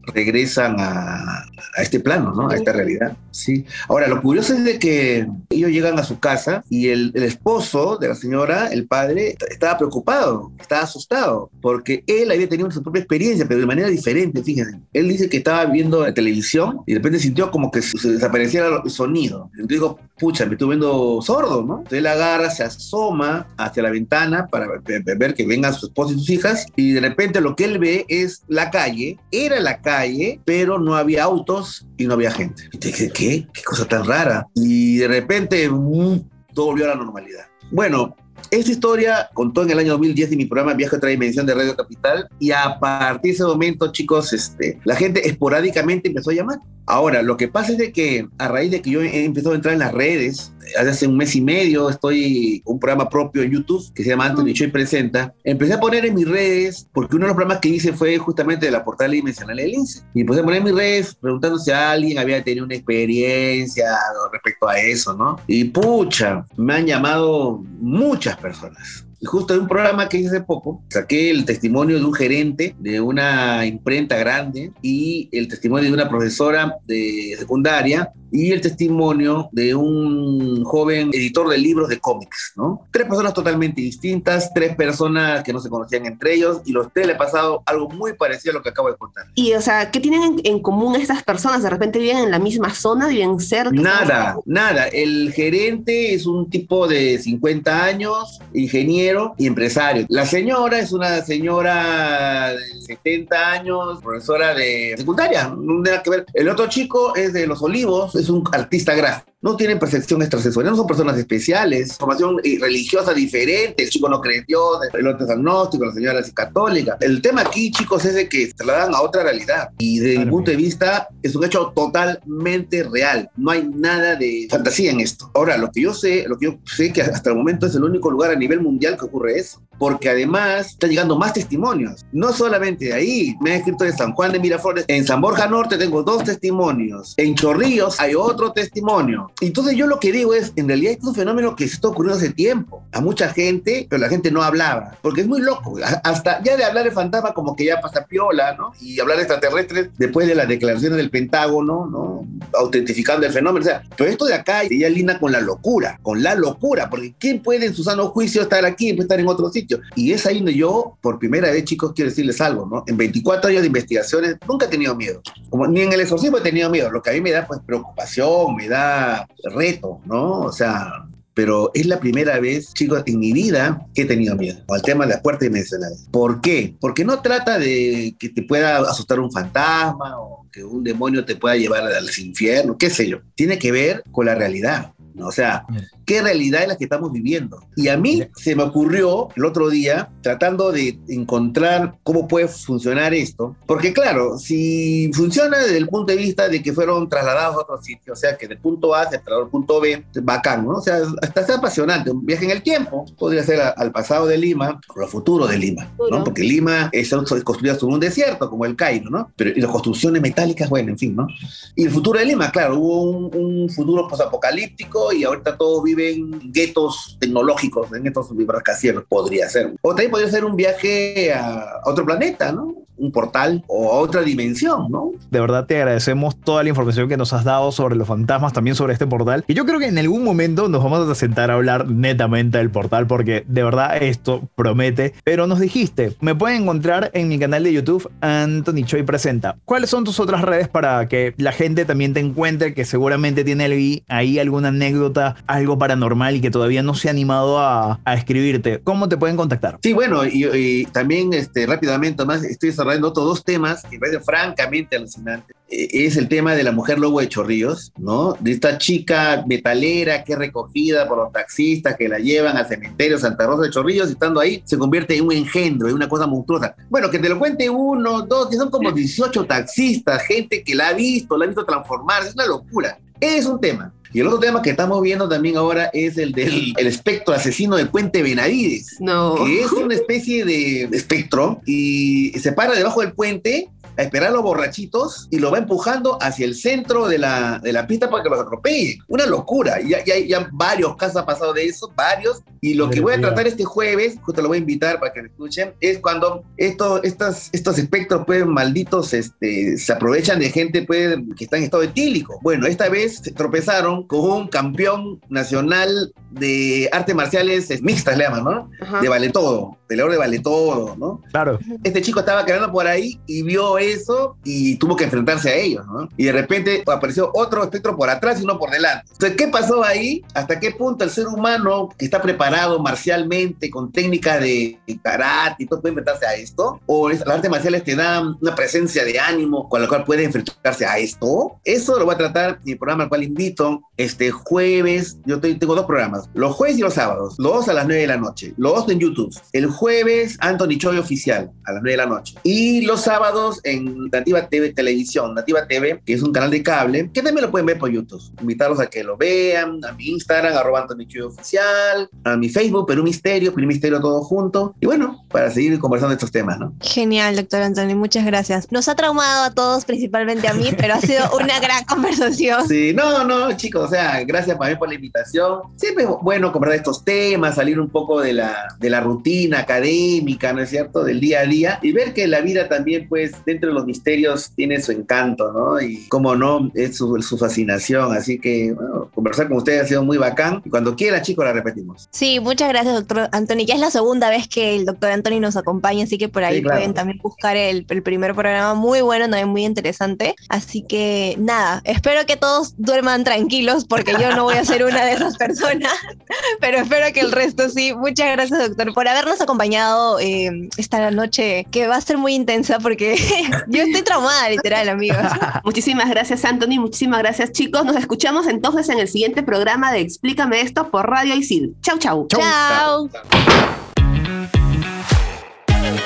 regresan 0.07 0.77
a, 0.79 1.45
a, 1.77 1.83
este 1.83 2.01
plano, 2.01 2.33
¿no? 2.35 2.49
A 2.49 2.57
esta 2.57 2.73
realidad. 2.73 3.17
Sí. 3.31 3.65
Ahora, 3.89 4.09
lo 4.09 4.21
curioso 4.23 4.55
es 4.55 4.65
de 4.65 4.79
que 4.79 5.27
ellos 5.51 5.71
llegan 5.71 5.99
a 5.99 6.05
su 6.05 6.19
casa 6.19 6.65
y 6.69 6.89
el, 6.89 7.13
el, 7.15 7.23
esposo 7.23 7.97
de 7.97 8.09
la 8.09 8.15
señora, 8.15 8.69
el 8.69 8.87
padre, 8.87 9.37
estaba 9.51 9.79
preocupado, 9.79 10.53
estaba 10.59 10.83
asustado, 10.83 11.51
porque 11.61 12.03
él 12.07 12.31
había 12.31 12.49
tenido 12.49 12.71
su 12.71 12.83
propia 12.83 13.01
experiencia, 13.01 13.47
pero 13.47 13.61
de 13.61 13.67
manera 13.67 13.89
diferente, 13.89 14.43
fíjense. 14.43 14.79
Él 14.93 15.09
dice 15.09 15.29
que 15.29 15.39
estaba 15.39 15.67
viendo 15.67 16.03
la 16.03 16.15
televisión 16.15 16.81
y 16.87 16.93
de 16.93 16.99
repente 16.99 17.19
sintió 17.19 17.51
como 17.51 17.71
que 17.71 17.83
se 17.83 18.13
desapareciera 18.13 18.83
el 18.85 18.91
sonido. 18.91 19.51
Entonces 19.53 19.69
dijo, 19.69 19.99
pucha, 20.19 20.47
me 20.47 20.53
estoy 20.53 20.69
viendo 20.69 21.21
sordo, 21.23 21.65
¿no? 21.65 21.79
Entonces 21.79 21.99
él 21.99 22.07
agarra, 22.07 22.51
se 22.51 22.63
asoma 22.63 23.47
hacia 23.57 23.83
la 23.83 23.91
ventana 23.91 24.47
para 24.47 24.67
ver 24.85 25.35
que 25.35 25.47
vengan 25.47 25.75
su 25.75 25.87
esposa 25.87 26.13
y 26.13 26.19
sus 26.19 26.31
hijas 26.31 26.67
y 26.77 26.93
de 26.93 27.01
repente 27.01 27.41
lo 27.41 27.57
que 27.57 27.65
él 27.65 27.79
ve 27.79 28.05
es 28.09 28.43
la 28.49 28.71
calle, 28.71 29.19
era 29.31 29.61
la 29.61 29.81
calle, 29.81 29.90
calle, 29.91 30.41
pero 30.45 30.79
no 30.79 30.95
había 30.95 31.25
autos 31.25 31.87
y 31.97 32.07
no 32.07 32.15
había 32.15 32.31
gente. 32.31 32.69
Y 32.73 32.79
te 32.79 32.89
dije, 32.89 33.11
¿qué? 33.11 33.47
¿Qué 33.53 33.63
cosa 33.63 33.87
tan 33.87 34.05
rara? 34.05 34.47
Y 34.55 34.99
de 34.99 35.09
repente, 35.09 35.69
uh, 35.69 36.25
todo 36.55 36.67
volvió 36.67 36.85
a 36.85 36.89
la 36.91 36.95
normalidad. 36.95 37.47
Bueno, 37.73 38.17
esta 38.51 38.71
historia 38.73 39.31
contó 39.33 39.63
en 39.63 39.71
el 39.71 39.79
año 39.79 39.93
2010 39.93 40.33
en 40.33 40.39
mi 40.39 40.47
programa 40.47 40.75
Viaje 40.75 40.97
a 40.97 40.99
otra 40.99 41.11
dimensión 41.11 41.47
de 41.47 41.55
Radio 41.55 41.77
Capital 41.77 42.29
y 42.39 42.51
a 42.51 42.79
partir 42.81 43.31
de 43.31 43.35
ese 43.37 43.45
momento, 43.45 43.93
chicos, 43.93 44.33
este, 44.33 44.81
la 44.85 44.97
gente 44.97 45.29
esporádicamente 45.29 46.09
empezó 46.09 46.31
a 46.31 46.35
llamar. 46.35 46.59
Ahora, 46.87 47.23
lo 47.23 47.37
que 47.37 47.47
pasa 47.47 47.73
es 47.73 47.79
de 47.79 47.93
que 47.93 48.27
a 48.39 48.49
raíz 48.49 48.73
de 48.73 48.83
que 48.83 48.91
yo 48.91 49.03
he 49.03 49.25
empezado 49.25 49.53
a 49.53 49.57
entrar 49.57 49.75
en 49.75 49.81
las 49.81 49.93
redes, 49.93 50.53
hace 50.77 51.07
un 51.07 51.17
mes 51.17 51.35
y 51.37 51.41
medio 51.41 51.89
estoy 51.89 52.63
un 52.65 52.79
programa 52.79 53.09
propio 53.09 53.43
en 53.43 53.53
YouTube 53.53 53.93
que 53.95 54.03
se 54.03 54.11
llama 54.11 54.27
Anthony 54.27 54.53
Choi 54.53 54.69
Presenta. 54.69 55.33
Empecé 55.45 55.75
a 55.75 55.81
poner 55.81 56.05
en 56.05 56.15
mis 56.15 56.29
redes, 56.29 56.89
porque 56.93 57.17
uno 57.17 57.27
de 57.27 57.29
los 57.29 57.37
programas 57.37 57.61
que 57.61 57.69
hice 57.69 57.93
fue 57.93 58.19
justamente 58.19 58.67
de 58.67 58.73
la 58.73 58.85
portal 58.85 59.13
dimensional 59.13 59.57
del 59.57 59.75
INSE. 59.75 60.03
Y 60.15 60.23
empecé 60.23 60.41
a 60.41 60.43
poner 60.43 60.59
en 60.59 60.65
mis 60.65 60.75
redes 60.75 61.15
preguntando 61.15 61.59
si 61.59 61.71
alguien 61.71 62.19
había 62.19 62.43
tenido 62.43 62.65
una 62.65 62.75
experiencia 62.75 63.87
respecto 64.33 64.69
a 64.69 64.79
eso, 64.81 65.15
¿no? 65.15 65.39
Y 65.47 65.65
pucha, 65.65 66.45
me 66.57 66.75
han 66.75 66.87
llamado 66.87 67.63
muchas 67.79 68.37
personas. 68.41 69.07
Y 69.21 69.27
justo 69.27 69.55
en 69.55 69.61
un 69.61 69.69
programa 69.69 70.09
que 70.09 70.19
hice 70.19 70.29
hace 70.29 70.41
poco, 70.41 70.83
saqué 70.89 71.31
el 71.31 71.45
testimonio 71.45 71.99
de 71.99 72.05
un 72.05 72.15
gerente 72.15 72.75
de 72.79 73.01
una 73.01 73.67
imprenta 73.67 74.17
grande 74.17 74.73
y 74.81 75.29
el 75.33 75.47
testimonio 75.47 75.89
de 75.89 75.95
una 75.95 76.09
profesora 76.09 76.77
de 76.87 77.37
secundaria 77.39 78.13
y 78.31 78.53
el 78.53 78.61
testimonio 78.61 79.49
de 79.53 79.75
un 79.75 80.65
joven 80.65 81.11
editor 81.13 81.49
de 81.49 81.59
libros 81.59 81.89
de 81.89 81.99
cómics, 81.99 82.53
¿no? 82.57 82.87
Tres 82.91 83.07
personas 83.07 83.35
totalmente 83.35 83.81
distintas, 83.81 84.53
tres 84.55 84.75
personas 84.77 85.43
que 85.43 85.53
no 85.53 85.61
se 85.61 85.69
conocían 85.69 86.07
entre 86.07 86.35
ellos 86.35 86.63
y 86.65 86.73
los 86.73 86.93
tres 86.93 87.07
le 87.07 87.15
ha 87.15 87.19
pasado 87.19 87.63
algo 87.67 87.89
muy 87.89 88.13
parecido 88.15 88.53
a 88.53 88.55
lo 88.59 88.63
que 88.63 88.71
acabo 88.71 88.91
de 88.91 88.97
contar. 88.97 89.27
Y, 89.35 89.53
o 89.55 89.61
sea, 89.61 89.91
¿qué 89.91 90.01
tienen 90.01 90.23
en, 90.23 90.41
en 90.45 90.63
común 90.63 90.97
estas 90.97 91.23
personas? 91.23 91.63
¿De 91.63 91.71
repente 91.71 91.99
viven 91.99 92.19
en 92.19 92.31
la 92.31 92.39
misma 92.39 92.75
zona, 92.75 93.09
viven 93.09 93.41
cerca? 93.41 93.71
Nada, 93.71 94.37
nada. 94.45 94.89
El 94.89 95.33
gerente 95.33 96.15
es 96.15 96.27
un 96.27 96.49
tipo 96.49 96.87
de 96.87 97.19
50 97.19 97.85
años, 97.85 98.41
ingeniero 98.53 99.35
y 99.39 99.47
empresario. 99.47 100.07
La 100.09 100.27
señora 100.27 100.79
es 100.79 100.93
una 100.93 101.23
señora 101.23 102.53
de 102.55 102.81
70 102.83 103.53
años, 103.53 104.01
profesora 104.03 104.55
de 104.55 104.95
secundaria, 104.97 105.49
no 105.49 105.83
tiene 105.83 106.03
que 106.03 106.11
ver. 106.11 106.27
El 106.35 106.49
otro 106.49 106.69
chico 106.69 107.15
es 107.15 107.33
de 107.33 107.47
Los 107.47 107.63
Olivos, 107.63 108.15
es 108.21 108.29
un 108.29 108.45
artista 108.53 108.95
gráfico. 108.95 109.30
No 109.43 109.57
tienen 109.57 109.79
percepción 109.79 110.21
extrasensorial, 110.21 110.73
no 110.73 110.77
son 110.77 110.87
personas 110.87 111.17
especiales, 111.17 111.97
formación 111.97 112.37
religiosa 112.61 113.15
diferente. 113.15 113.85
El 113.85 113.89
chico 113.89 114.07
no 114.07 114.21
creyó, 114.21 114.83
el 114.93 115.07
otro 115.07 115.25
es 115.25 115.31
agnóstico, 115.31 115.87
la 115.87 115.95
señora 115.95 116.21
es 116.21 116.31
católica. 116.31 116.99
El 117.01 117.23
tema 117.23 117.41
aquí, 117.41 117.71
chicos, 117.71 118.05
es 118.05 118.17
de 118.17 118.29
que 118.29 118.53
se 118.55 118.65
la 118.67 118.75
dan 118.75 118.95
a 118.95 119.01
otra 119.01 119.23
realidad. 119.23 119.71
Y 119.79 119.99
desde 119.99 120.27
mi 120.27 120.31
punto 120.31 120.51
de 120.51 120.59
vista, 120.59 121.09
es 121.23 121.35
un 121.35 121.45
hecho 121.45 121.73
totalmente 121.75 122.83
real. 122.83 123.31
No 123.35 123.51
hay 123.53 123.67
nada 123.67 124.15
de 124.15 124.47
fantasía 124.51 124.91
en 124.91 125.01
esto. 125.01 125.31
Ahora, 125.35 125.57
lo 125.57 125.71
que 125.71 125.81
yo 125.81 125.95
sé, 125.95 126.27
lo 126.29 126.37
que 126.37 126.45
yo 126.45 126.59
sé 126.67 126.93
que 126.93 127.01
hasta 127.01 127.31
el 127.31 127.37
momento 127.37 127.67
es 127.67 127.75
el 127.75 127.85
único 127.85 128.11
lugar 128.11 128.33
a 128.33 128.37
nivel 128.37 128.61
mundial 128.61 128.99
que 128.99 129.07
ocurre 129.07 129.39
eso. 129.39 129.63
Porque 129.79 130.11
además 130.11 130.73
están 130.73 130.91
llegando 130.91 131.19
más 131.19 131.33
testimonios. 131.33 132.05
No 132.13 132.35
solamente 132.35 132.85
de 132.85 132.93
ahí, 132.93 133.35
me 133.41 133.53
han 133.53 133.57
escrito 133.61 133.85
de 133.85 133.93
San 133.97 134.13
Juan 134.13 134.33
de 134.33 134.39
Miraflores. 134.39 134.85
En 134.87 135.07
San 135.07 135.23
Borja 135.23 135.47
Norte 135.47 135.79
tengo 135.79 136.03
dos 136.03 136.25
testimonios. 136.25 137.15
En 137.17 137.35
Chorrillos 137.35 137.99
hay 137.99 138.15
otro 138.15 138.53
testimonio. 138.53 139.30
Entonces 139.41 139.77
yo 139.77 139.87
lo 139.87 140.01
que 140.01 140.13
digo 140.13 140.35
es, 140.35 140.53
en 140.57 140.69
realidad 140.69 140.95
es 140.99 141.05
un 141.05 141.15
fenómeno 141.15 141.57
que 141.57 141.67
se 141.67 141.75
está 141.75 141.89
ocurriendo 141.89 142.19
hace 142.19 142.31
tiempo. 142.31 142.83
A 142.93 143.01
mucha 143.01 143.29
gente, 143.33 143.87
pero 143.89 144.01
la 144.01 144.09
gente 144.09 144.31
no 144.31 144.43
hablaba. 144.43 144.97
Porque 145.03 145.23
es 145.23 145.27
muy 145.27 145.41
loco. 145.41 145.77
Hasta 146.05 146.43
ya 146.43 146.57
de 146.57 146.65
hablar 146.65 146.85
de 146.85 146.91
fantasma 146.91 147.33
como 147.33 147.57
que 147.57 147.65
ya 147.65 147.81
pasa 147.81 148.05
piola, 148.05 148.55
¿no? 148.57 148.73
Y 148.81 149.01
hablar 149.01 149.17
de 149.17 149.25
extraterrestres 149.25 149.91
después 149.99 150.27
de 150.27 150.35
las 150.35 150.49
declaraciones 150.49 150.97
del 150.97 151.11
Pentágono, 151.11 151.87
¿no? 151.87 152.27
Autentificando 152.59 153.27
el 153.27 153.33
fenómeno. 153.33 153.65
O 153.65 153.69
sea, 153.69 153.83
pero 153.97 154.11
esto 154.11 154.27
de 154.27 154.35
acá 154.35 154.63
ya 154.65 154.89
linda 154.89 155.19
con 155.19 155.33
la 155.33 155.41
locura, 155.41 155.99
con 156.03 156.23
la 156.23 156.35
locura. 156.35 156.91
Porque 156.91 157.15
¿quién 157.19 157.43
puede 157.43 157.67
en 157.67 157.75
su 157.75 157.85
sano 157.85 158.09
juicio 158.09 158.43
estar 158.43 158.65
aquí 158.65 158.91
y 158.91 158.99
estar 158.99 159.19
en 159.19 159.29
otro 159.29 159.51
sitio? 159.51 159.81
Y 159.95 160.13
es 160.13 160.27
ahí 160.27 160.37
donde 160.37 160.55
yo, 160.55 160.97
por 161.01 161.19
primera 161.19 161.51
vez, 161.51 161.65
chicos, 161.65 161.93
quiero 161.95 162.11
decirles 162.11 162.41
algo, 162.41 162.67
¿no? 162.67 162.85
En 162.87 162.97
24 162.97 163.51
años 163.51 163.63
de 163.63 163.67
investigaciones 163.67 164.37
nunca 164.47 164.67
he 164.67 164.69
tenido 164.69 164.95
miedo. 164.95 165.23
Como, 165.49 165.67
ni 165.67 165.83
en 165.83 165.93
el 165.93 166.01
exorcismo 166.01 166.39
he 166.39 166.43
tenido 166.43 166.71
miedo. 166.71 166.91
Lo 166.91 167.03
que 167.03 167.11
a 167.11 167.13
mí 167.13 167.21
me 167.21 167.31
da, 167.31 167.47
pues, 167.47 167.61
preocupación, 167.65 168.57
me 168.57 168.69
da 168.69 169.20
reto, 169.55 170.01
¿no? 170.07 170.41
O 170.41 170.53
sea, 170.53 171.05
pero 171.35 171.71
es 171.75 171.87
la 171.87 172.01
primera 172.01 172.39
vez, 172.41 172.75
chicos, 172.75 173.03
en 173.07 173.19
mi 173.19 173.33
vida 173.33 173.87
que 173.95 174.03
he 174.03 174.05
tenido 174.05 174.37
miedo 174.37 174.63
al 174.69 174.83
tema 174.83 175.07
de 175.07 175.15
las 175.15 175.23
puertas 175.23 175.49
dimensionales. 175.49 176.07
¿Por 176.11 176.41
qué? 176.41 176.77
Porque 176.81 177.05
no 177.05 177.23
trata 177.23 177.59
de 177.59 178.17
que 178.19 178.29
te 178.29 178.43
pueda 178.43 178.79
asustar 178.79 179.21
un 179.21 179.33
fantasma 179.33 180.21
o 180.21 180.47
que 180.53 180.65
un 180.65 180.83
demonio 180.83 181.25
te 181.25 181.37
pueda 181.37 181.57
llevar 181.57 181.85
al 181.85 182.11
infierno, 182.19 182.77
qué 182.77 182.91
sé 182.91 183.09
yo. 183.09 183.21
Tiene 183.35 183.59
que 183.59 183.73
ver 183.73 184.03
con 184.11 184.27
la 184.27 184.35
realidad. 184.35 184.93
¿no? 185.15 185.29
O 185.29 185.33
sea, 185.33 185.65
qué 186.11 186.23
realidad 186.23 186.63
es 186.63 186.69
la 186.69 186.77
que 186.77 186.83
estamos 186.83 187.13
viviendo. 187.13 187.63
Y 187.77 187.87
a 187.87 187.97
mí 187.97 188.21
se 188.35 188.57
me 188.57 188.65
ocurrió 188.65 189.29
el 189.37 189.45
otro 189.45 189.71
día, 189.71 190.11
tratando 190.23 190.73
de 190.73 190.99
encontrar 191.09 191.95
cómo 192.03 192.27
puede 192.27 192.49
funcionar 192.49 193.15
esto, 193.15 193.55
porque 193.65 193.93
claro, 193.93 194.37
si 194.37 195.09
funciona 195.15 195.59
desde 195.59 195.77
el 195.77 195.87
punto 195.87 196.13
de 196.13 196.19
vista 196.19 196.49
de 196.49 196.61
que 196.65 196.73
fueron 196.73 197.09
trasladados 197.09 197.55
a 197.55 197.61
otro 197.61 197.81
sitio, 197.81 198.13
o 198.13 198.17
sea, 198.17 198.37
que 198.37 198.49
del 198.49 198.59
punto 198.59 198.93
A 198.93 199.05
se 199.05 199.19
trasladó 199.19 199.45
al 199.45 199.51
punto 199.51 199.81
B, 199.81 200.05
bacán, 200.21 200.65
¿no? 200.65 200.79
O 200.79 200.81
sea, 200.81 200.99
hasta 201.23 201.43
es 201.43 201.51
apasionante, 201.51 202.11
un 202.11 202.27
viaje 202.27 202.45
en 202.45 202.51
el 202.51 202.63
tiempo, 202.63 203.07
podría 203.17 203.45
ser 203.45 203.61
a- 203.61 203.69
al 203.69 203.93
pasado 203.93 204.27
de 204.27 204.37
Lima 204.37 204.81
o 204.97 205.01
al 205.03 205.09
futuro 205.09 205.47
de 205.47 205.59
Lima, 205.59 205.93
¿no? 206.11 206.25
Porque 206.25 206.43
Lima 206.43 206.89
es, 206.93 207.09
construida 207.45 207.79
sobre 207.79 207.95
un 207.95 208.01
desierto, 208.01 208.51
como 208.51 208.65
el 208.65 208.75
Cairo, 208.75 209.11
¿no? 209.11 209.31
Pero 209.37 209.51
y 209.51 209.61
las 209.61 209.71
construcciones 209.71 210.21
metálicas, 210.21 210.69
bueno, 210.69 210.91
en 210.91 210.99
fin, 210.99 211.15
¿no? 211.15 211.29
Y 211.77 211.85
el 211.85 211.91
futuro 211.93 212.19
de 212.19 212.25
Lima, 212.27 212.51
claro, 212.51 212.81
hubo 212.81 213.03
un, 213.03 213.31
un 213.37 213.71
futuro 213.71 214.09
posapocalíptico 214.09 215.13
y 215.13 215.23
ahorita 215.23 215.57
todos 215.57 215.85
viven 216.01 216.53
guetos 216.53 217.17
tecnológicos, 217.21 217.93
en 217.93 218.07
estos 218.07 218.29
rascacielos, 218.47 219.05
podría 219.09 219.49
ser. 219.49 219.75
O 219.83 219.91
también 219.91 220.11
podría 220.11 220.31
ser 220.31 220.45
un 220.45 220.57
viaje 220.57 221.33
a 221.33 221.81
otro 221.85 222.05
planeta, 222.05 222.53
¿no? 222.53 222.87
Un 223.01 223.13
portal 223.13 223.65
o 223.67 223.93
a 223.93 223.99
otra 223.99 224.21
dimensión, 224.23 224.91
¿no? 224.91 225.13
De 225.31 225.41
verdad 225.41 225.67
te 225.67 225.77
agradecemos 225.77 226.39
toda 226.39 226.63
la 226.63 226.69
información 226.69 227.09
que 227.09 227.17
nos 227.17 227.33
has 227.33 227.45
dado 227.45 227.73
sobre 227.73 227.97
los 227.97 228.07
fantasmas, 228.07 228.53
también 228.53 228.77
sobre 228.77 228.93
este 228.93 229.07
portal. 229.07 229.45
Y 229.49 229.55
yo 229.55 229.65
creo 229.65 229.79
que 229.79 229.87
en 229.87 229.99
algún 229.99 230.23
momento 230.23 230.69
nos 230.69 230.85
vamos 230.85 231.09
a 231.09 231.15
sentar 231.15 231.51
a 231.51 231.55
hablar 231.55 231.89
netamente 231.89 232.59
del 232.59 232.71
portal 232.71 233.07
porque 233.07 233.45
de 233.49 233.63
verdad 233.63 234.03
esto 234.03 234.49
promete. 234.55 235.15
Pero 235.25 235.47
nos 235.47 235.61
dijiste, 235.61 236.15
me 236.21 236.35
pueden 236.35 236.63
encontrar 236.63 237.11
en 237.15 237.29
mi 237.29 237.39
canal 237.39 237.65
de 237.65 237.73
YouTube 237.73 238.11
Anthony 238.21 238.85
Choi 238.85 239.03
Presenta. 239.03 239.57
¿Cuáles 239.65 239.91
son 239.91 240.05
tus 240.05 240.21
otras 240.21 240.43
redes 240.43 240.69
para 240.69 241.09
que 241.09 241.35
la 241.39 241.53
gente 241.53 241.85
también 241.85 242.13
te 242.13 242.21
encuentre 242.21 242.75
que 242.75 242.85
seguramente 242.85 243.45
tiene 243.45 244.03
ahí, 244.09 244.39
alguna 244.39 244.69
anécdota, 244.69 245.37
algo 245.47 245.79
paranormal 245.79 246.37
y 246.37 246.41
que 246.41 246.51
todavía 246.51 246.83
no 246.83 246.95
se 246.95 247.09
ha 247.09 247.11
animado 247.13 247.59
a, 247.59 248.01
a 248.05 248.15
escribirte? 248.15 248.81
¿Cómo 248.85 249.09
te 249.09 249.17
pueden 249.17 249.37
contactar? 249.37 249.79
Sí, 249.83 249.93
bueno, 249.93 250.25
y, 250.27 250.45
y 250.45 250.85
también 250.87 251.33
este, 251.33 251.67
rápidamente, 251.67 252.25
más 252.25 252.45
estoy 252.45 252.73
desarrollando 252.91 253.09
otros 253.09 253.27
dos 253.27 253.45
temas 253.45 253.83
que 253.83 253.91
me 253.97 254.01
parecen 254.01 254.25
francamente 254.25 254.97
alucinantes. 254.97 255.57
Eh, 255.69 255.89
Es 255.93 256.17
el 256.17 256.29
tema 256.29 256.55
de 256.55 256.63
la 256.63 256.73
mujer 256.73 256.99
lobo 256.99 257.21
de 257.21 257.29
Chorrillos, 257.29 257.93
¿no? 257.99 258.37
De 258.41 258.53
esta 258.53 258.79
chica 258.79 259.45
metalera 259.47 260.25
que 260.25 260.33
es 260.33 260.39
recogida 260.39 261.07
por 261.07 261.19
los 261.19 261.33
taxistas 261.33 261.97
que 261.97 262.09
la 262.09 262.19
llevan 262.19 262.57
al 262.57 262.67
cementerio 262.67 263.19
Santa 263.19 263.47
Rosa 263.47 263.63
de 263.63 263.71
Chorrillos 263.71 264.09
y 264.09 264.13
estando 264.13 264.41
ahí 264.41 264.63
se 264.65 264.79
convierte 264.79 265.17
en 265.17 265.25
un 265.27 265.33
engendro, 265.33 265.89
en 265.89 265.95
una 265.95 266.09
cosa 266.09 266.27
monstruosa. 266.27 266.75
Bueno, 266.89 267.11
que 267.11 267.19
te 267.19 267.29
lo 267.29 267.39
cuente 267.39 267.71
uno, 267.71 268.23
dos, 268.23 268.49
que 268.49 268.57
son 268.57 268.71
como 268.71 268.91
18 268.91 269.45
taxistas, 269.47 270.23
gente 270.23 270.63
que 270.63 270.75
la 270.75 270.89
ha 270.89 270.93
visto, 270.93 271.37
la 271.37 271.45
ha 271.45 271.49
visto 271.49 271.65
transformarse, 271.65 272.31
es 272.31 272.35
una 272.35 272.47
locura. 272.47 272.99
Es 273.21 273.47
un 273.47 273.61
tema. 273.61 273.93
Y 274.13 274.21
el 274.21 274.27
otro 274.27 274.41
tema 274.41 274.63
que 274.63 274.71
estamos 274.71 275.01
viendo 275.03 275.29
también 275.29 275.57
ahora 275.57 275.91
es 275.93 276.19
el 276.19 276.33
del 276.33 276.75
el 276.77 276.87
espectro 276.87 277.35
asesino 277.35 277.77
del 277.77 277.89
puente 277.89 278.23
Benavides. 278.23 278.97
No. 279.01 279.37
Que 279.45 279.63
es 279.63 279.73
una 279.73 279.95
especie 279.95 280.45
de 280.45 280.85
espectro 280.93 281.61
y 281.65 282.33
se 282.41 282.53
para 282.53 282.75
debajo 282.75 283.01
del 283.01 283.13
puente 283.13 283.69
a 283.97 284.03
esperar 284.03 284.29
a 284.29 284.33
los 284.33 284.43
borrachitos 284.43 285.29
y 285.31 285.39
lo 285.39 285.51
va 285.51 285.59
empujando 285.59 286.19
hacia 286.21 286.47
el 286.47 286.55
centro 286.55 287.09
de 287.09 287.19
la, 287.19 287.59
de 287.59 287.73
la 287.73 287.87
pista 287.87 288.11
para 288.11 288.23
que 288.23 288.31
los 288.31 288.41
atropelle. 288.41 288.99
Una 289.09 289.27
locura. 289.27 289.81
Ya, 289.81 290.05
ya, 290.05 290.19
ya 290.19 290.49
varios 290.53 290.97
casos 290.97 291.17
han 291.17 291.27
pasado 291.27 291.53
de 291.53 291.67
eso, 291.67 291.93
varios. 291.95 292.43
Y 292.61 292.75
lo 292.75 292.91
que 292.91 293.01
voy 293.01 293.15
a 293.15 293.21
tratar 293.21 293.47
este 293.47 293.65
jueves, 293.65 294.17
justo 294.23 294.43
lo 294.43 294.49
voy 294.49 294.59
a 294.59 294.61
invitar 294.61 295.01
para 295.01 295.13
que 295.13 295.23
me 295.23 295.29
escuchen, 295.29 295.73
es 295.81 295.99
cuando 295.99 296.43
estos, 296.57 297.01
estos, 297.05 297.49
estos 297.53 297.79
espectros, 297.79 298.25
pues, 298.27 298.45
malditos, 298.45 299.15
este, 299.15 299.79
se 299.79 299.93
aprovechan 299.93 300.39
de 300.39 300.51
gente, 300.51 300.83
pues, 300.83 301.17
que 301.37 301.45
está 301.45 301.57
en 301.57 301.65
estado 301.65 301.83
etílico. 301.83 302.39
Bueno, 302.43 302.67
esta 302.67 302.89
vez 302.89 303.21
se 303.23 303.33
tropezaron 303.33 304.07
con 304.07 304.21
un 304.21 304.49
campeón 304.49 305.21
nacional 305.29 306.13
de 306.31 306.89
artes 306.93 307.15
marciales 307.15 307.71
eh, 307.71 307.79
mixtas, 307.83 308.17
le 308.17 308.25
llaman, 308.25 308.45
¿no? 308.45 308.71
Ajá. 308.81 309.01
De 309.01 309.09
vale 309.09 309.31
todo, 309.31 309.79
peleador 309.87 310.13
de 310.13 310.19
vale 310.19 310.39
todo, 310.39 310.97
¿no? 310.97 311.23
Claro. 311.33 311.59
Este 311.83 312.03
chico 312.03 312.21
estaba 312.21 312.45
caminando 312.45 312.73
por 312.73 312.87
ahí 312.87 313.21
y 313.27 313.43
vio 313.43 313.79
eso 313.81 314.37
y 314.45 314.77
tuvo 314.77 314.97
que 314.97 315.05
enfrentarse 315.05 315.51
a 315.51 315.57
ellos, 315.57 315.87
¿no? 315.87 316.09
Y 316.17 316.25
de 316.25 316.33
repente 316.33 316.83
apareció 316.87 317.31
otro 317.35 317.63
espectro 317.63 317.97
por 317.97 318.09
atrás 318.11 318.41
y 318.41 318.45
uno 318.45 318.59
por 318.59 318.71
delante. 318.71 319.07
Entonces, 319.13 319.37
¿qué 319.37 319.49
pasó 319.49 319.85
ahí? 319.85 320.23
¿Hasta 320.35 320.59
qué 320.59 320.73
punto 320.73 321.05
el 321.05 321.11
ser 321.11 321.27
humano 321.27 321.89
que 321.97 322.05
está 322.05 322.21
preparado 322.21 322.79
marcialmente, 322.81 323.71
con 323.71 323.93
técnica 323.93 324.39
de 324.39 324.79
karate 325.03 325.65
y 325.65 325.67
todo, 325.67 325.81
puede 325.81 325.93
enfrentarse 325.93 326.27
a 326.27 326.35
esto? 326.35 326.81
¿O 326.87 327.09
las 327.09 327.27
artes 327.27 327.51
marciales 327.51 327.85
te 327.85 327.95
dan 327.95 328.37
una 328.41 328.55
presencia 328.55 329.05
de 329.05 329.19
ánimo 329.19 329.69
con 329.69 329.83
la 329.83 329.89
cual 329.89 330.05
puede 330.05 330.25
enfrentarse 330.25 330.87
a 330.87 330.99
esto? 330.99 331.59
Eso 331.65 331.99
lo 331.99 332.05
voy 332.05 332.15
a 332.15 332.19
tratar 332.19 332.61
en 332.65 332.73
el 332.73 332.79
programa 332.79 333.05
al 333.05 333.09
cual 333.09 333.23
invito 333.23 333.83
este 333.97 334.31
jueves. 334.31 335.19
Yo 335.27 335.41
tengo 335.41 335.75
dos 335.75 335.87
programas, 335.87 336.29
los 336.35 336.55
jueves 336.55 336.79
y 336.79 336.81
los 336.81 336.95
sábados, 336.95 337.35
los 337.39 337.53
dos 337.53 337.69
a 337.69 337.73
las 337.73 337.87
9 337.87 338.01
de 338.01 338.07
la 338.07 338.17
noche, 338.17 338.55
los 338.57 338.75
dos 338.75 338.91
en 338.91 338.99
YouTube. 338.99 339.35
El 339.53 339.67
jueves, 339.67 340.37
Anthony 340.41 340.79
Choi 340.79 340.99
Oficial, 340.99 341.51
a 341.65 341.73
las 341.73 341.83
9 341.83 341.91
de 341.91 341.97
la 341.97 342.07
noche. 342.07 342.35
Y 342.43 342.83
los 342.83 343.03
sábados 343.03 343.61
en 343.71 344.09
Nativa 344.11 344.49
TV 344.49 344.73
Televisión, 344.73 345.35
Nativa 345.35 345.67
TV, 345.67 346.01
que 346.05 346.15
es 346.15 346.23
un 346.23 346.33
canal 346.33 346.51
de 346.51 346.63
cable, 346.63 347.11
que 347.13 347.23
también 347.23 347.45
lo 347.45 347.51
pueden 347.51 347.67
ver 347.67 347.79
por 347.79 347.91
YouTube. 347.91 348.21
Invitarlos 348.41 348.81
a 348.81 348.87
que 348.87 349.05
lo 349.05 349.17
vean, 349.17 349.85
a 349.85 349.93
mi 349.93 350.09
Instagram, 350.09 350.57
arroba 350.57 350.83
Anthony 350.83 351.07
Choi 351.07 351.23
Oficial, 351.23 352.09
a 352.25 352.37
mi 352.37 352.49
Facebook, 352.49 352.87
Perú 352.87 353.03
Misterio, 353.03 353.55
Perú 353.55 353.67
Misterio 353.67 354.01
todo 354.01 354.23
junto. 354.23 354.75
Y 354.81 354.87
bueno, 354.87 355.25
para 355.31 355.51
seguir 355.51 355.79
conversando 355.79 356.15
estos 356.15 356.31
temas, 356.31 356.59
¿no? 356.59 356.75
Genial, 356.81 357.37
doctor 357.37 357.63
Anthony, 357.63 357.95
muchas 357.95 358.25
gracias. 358.25 358.71
Nos 358.71 358.89
ha 358.89 358.95
traumado 358.95 359.45
a 359.45 359.51
todos, 359.53 359.85
principalmente 359.85 360.49
a 360.49 360.55
mí, 360.55 360.71
pero 360.77 360.95
ha 360.95 361.01
sido 361.01 361.31
una 361.41 361.61
gran 361.61 361.85
conversación. 361.89 362.67
Sí, 362.67 362.93
no, 362.95 363.25
no, 363.25 363.53
chicos, 363.57 363.87
o 363.87 363.89
sea, 363.89 364.23
gracias 364.25 364.59
también 364.59 364.79
por 364.79 364.89
la 364.89 364.95
invitación. 364.95 365.61
Siempre 365.77 366.05
es 366.05 366.11
bueno 366.23 366.53
conversar 366.53 366.79
estos 366.79 367.05
temas, 367.05 367.55
salir 367.55 367.79
un 367.79 367.91
poco 367.91 368.21
de 368.21 368.33
la, 368.33 368.77
de 368.79 368.91
la 368.91 369.01
rutina 369.01 369.61
académica, 369.61 370.53
¿no 370.53 370.63
es 370.63 370.71
cierto? 370.71 371.05
Del 371.05 371.21
día 371.21 371.41
a 371.41 371.45
día 371.45 371.79
y 371.83 371.93
ver 371.93 372.13
que 372.15 372.27
la 372.27 372.41
vida 372.41 372.69
también, 372.69 373.09
pues, 373.09 373.33
dentro 373.45 373.60
de 373.67 373.75
los 373.75 373.87
misterios 373.87 374.53
tiene 374.55 374.81
su 374.81 374.93
encanto, 374.93 375.53
¿no? 375.53 375.81
Y 375.81 376.07
como 376.09 376.35
no, 376.37 376.71
es 376.75 376.97
su, 376.97 377.21
su 377.23 377.39
fascinación. 377.39 378.13
Así 378.15 378.39
que, 378.39 378.73
bueno, 378.73 379.11
conversar 379.15 379.49
con 379.49 379.59
ustedes 379.59 379.83
ha 379.83 379.87
sido 379.87 380.03
muy 380.05 380.19
bacán. 380.19 380.63
Y 380.65 380.71
cuando 380.71 380.97
quiera, 380.97 381.23
chicos, 381.23 381.45
la 381.45 381.53
repetimos. 381.53 382.09
Sí, 382.11 382.41
muchas 382.41 382.69
gracias, 382.69 382.95
doctor 382.95 383.29
Anthony. 383.33 383.65
Ya 383.67 383.75
es 383.75 383.81
la 383.81 383.91
segunda 383.91 384.31
vez 384.31 384.49
que 384.49 384.77
el 384.77 384.85
doctor 384.85 385.11
Anthony 385.11 385.41
nos 385.41 385.57
acompaña, 385.57 386.05
así 386.05 386.19
que 386.19 386.29
por 386.29 386.45
ahí 386.45 386.57
Sí, 386.57 386.63
claro. 386.63 386.79
pueden 386.81 386.95
también 386.95 387.19
buscar 387.23 387.57
el, 387.57 387.87
el 387.89 388.03
primer 388.03 388.35
programa 388.35 388.75
muy 388.75 389.01
bueno, 389.01 389.25
también 389.27 389.49
muy 389.49 389.65
interesante. 389.65 390.35
Así 390.49 390.83
que 390.83 391.37
nada, 391.39 391.81
espero 391.85 392.27
que 392.27 392.37
todos 392.37 392.75
duerman 392.77 393.25
tranquilos 393.25 393.85
porque 393.85 394.13
yo 394.21 394.35
no 394.35 394.45
voy 394.45 394.57
a 394.57 394.65
ser 394.65 394.85
una 394.85 395.05
de 395.05 395.13
esas 395.13 395.37
personas, 395.37 395.93
pero 396.61 396.79
espero 396.79 397.13
que 397.13 397.21
el 397.21 397.33
resto 397.33 397.69
sí. 397.69 397.95
Muchas 397.95 398.33
gracias, 398.33 398.59
doctor, 398.59 398.93
por 398.95 399.09
habernos 399.09 399.41
acompañado 399.41 400.19
eh, 400.21 400.51
esta 400.77 401.11
noche, 401.11 401.67
que 401.71 401.87
va 401.89 401.97
a 401.97 402.01
ser 402.01 402.19
muy 402.19 402.35
intensa 402.35 402.79
porque 402.79 403.17
yo 403.69 403.83
estoy 403.83 404.03
traumada, 404.03 404.49
literal, 404.49 404.89
amigos. 404.89 405.19
Muchísimas 405.65 406.09
gracias, 406.11 406.45
Anthony. 406.45 406.81
Muchísimas 406.81 407.21
gracias, 407.21 407.53
chicos. 407.53 407.85
Nos 407.85 407.97
escuchamos 407.97 408.47
entonces 408.47 408.89
en 408.89 408.99
el 408.99 409.09
siguiente 409.09 409.43
programa 409.43 409.93
de 409.93 410.01
Explícame 410.01 410.61
esto 410.61 410.91
por 410.91 411.09
Radio 411.09 411.35
Isil. 411.35 411.75
Chau, 411.83 411.99
chau. 411.99 412.27
Chao. 412.29 413.11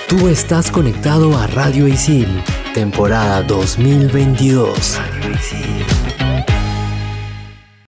Tú 0.08 0.28
estás 0.28 0.70
conectado 0.70 1.36
a 1.36 1.46
Radio 1.48 1.88
Isil, 1.88 2.28
temporada 2.72 3.42
2022. 3.42 4.98
Radio 4.98 5.32
Isil. 5.32 6.23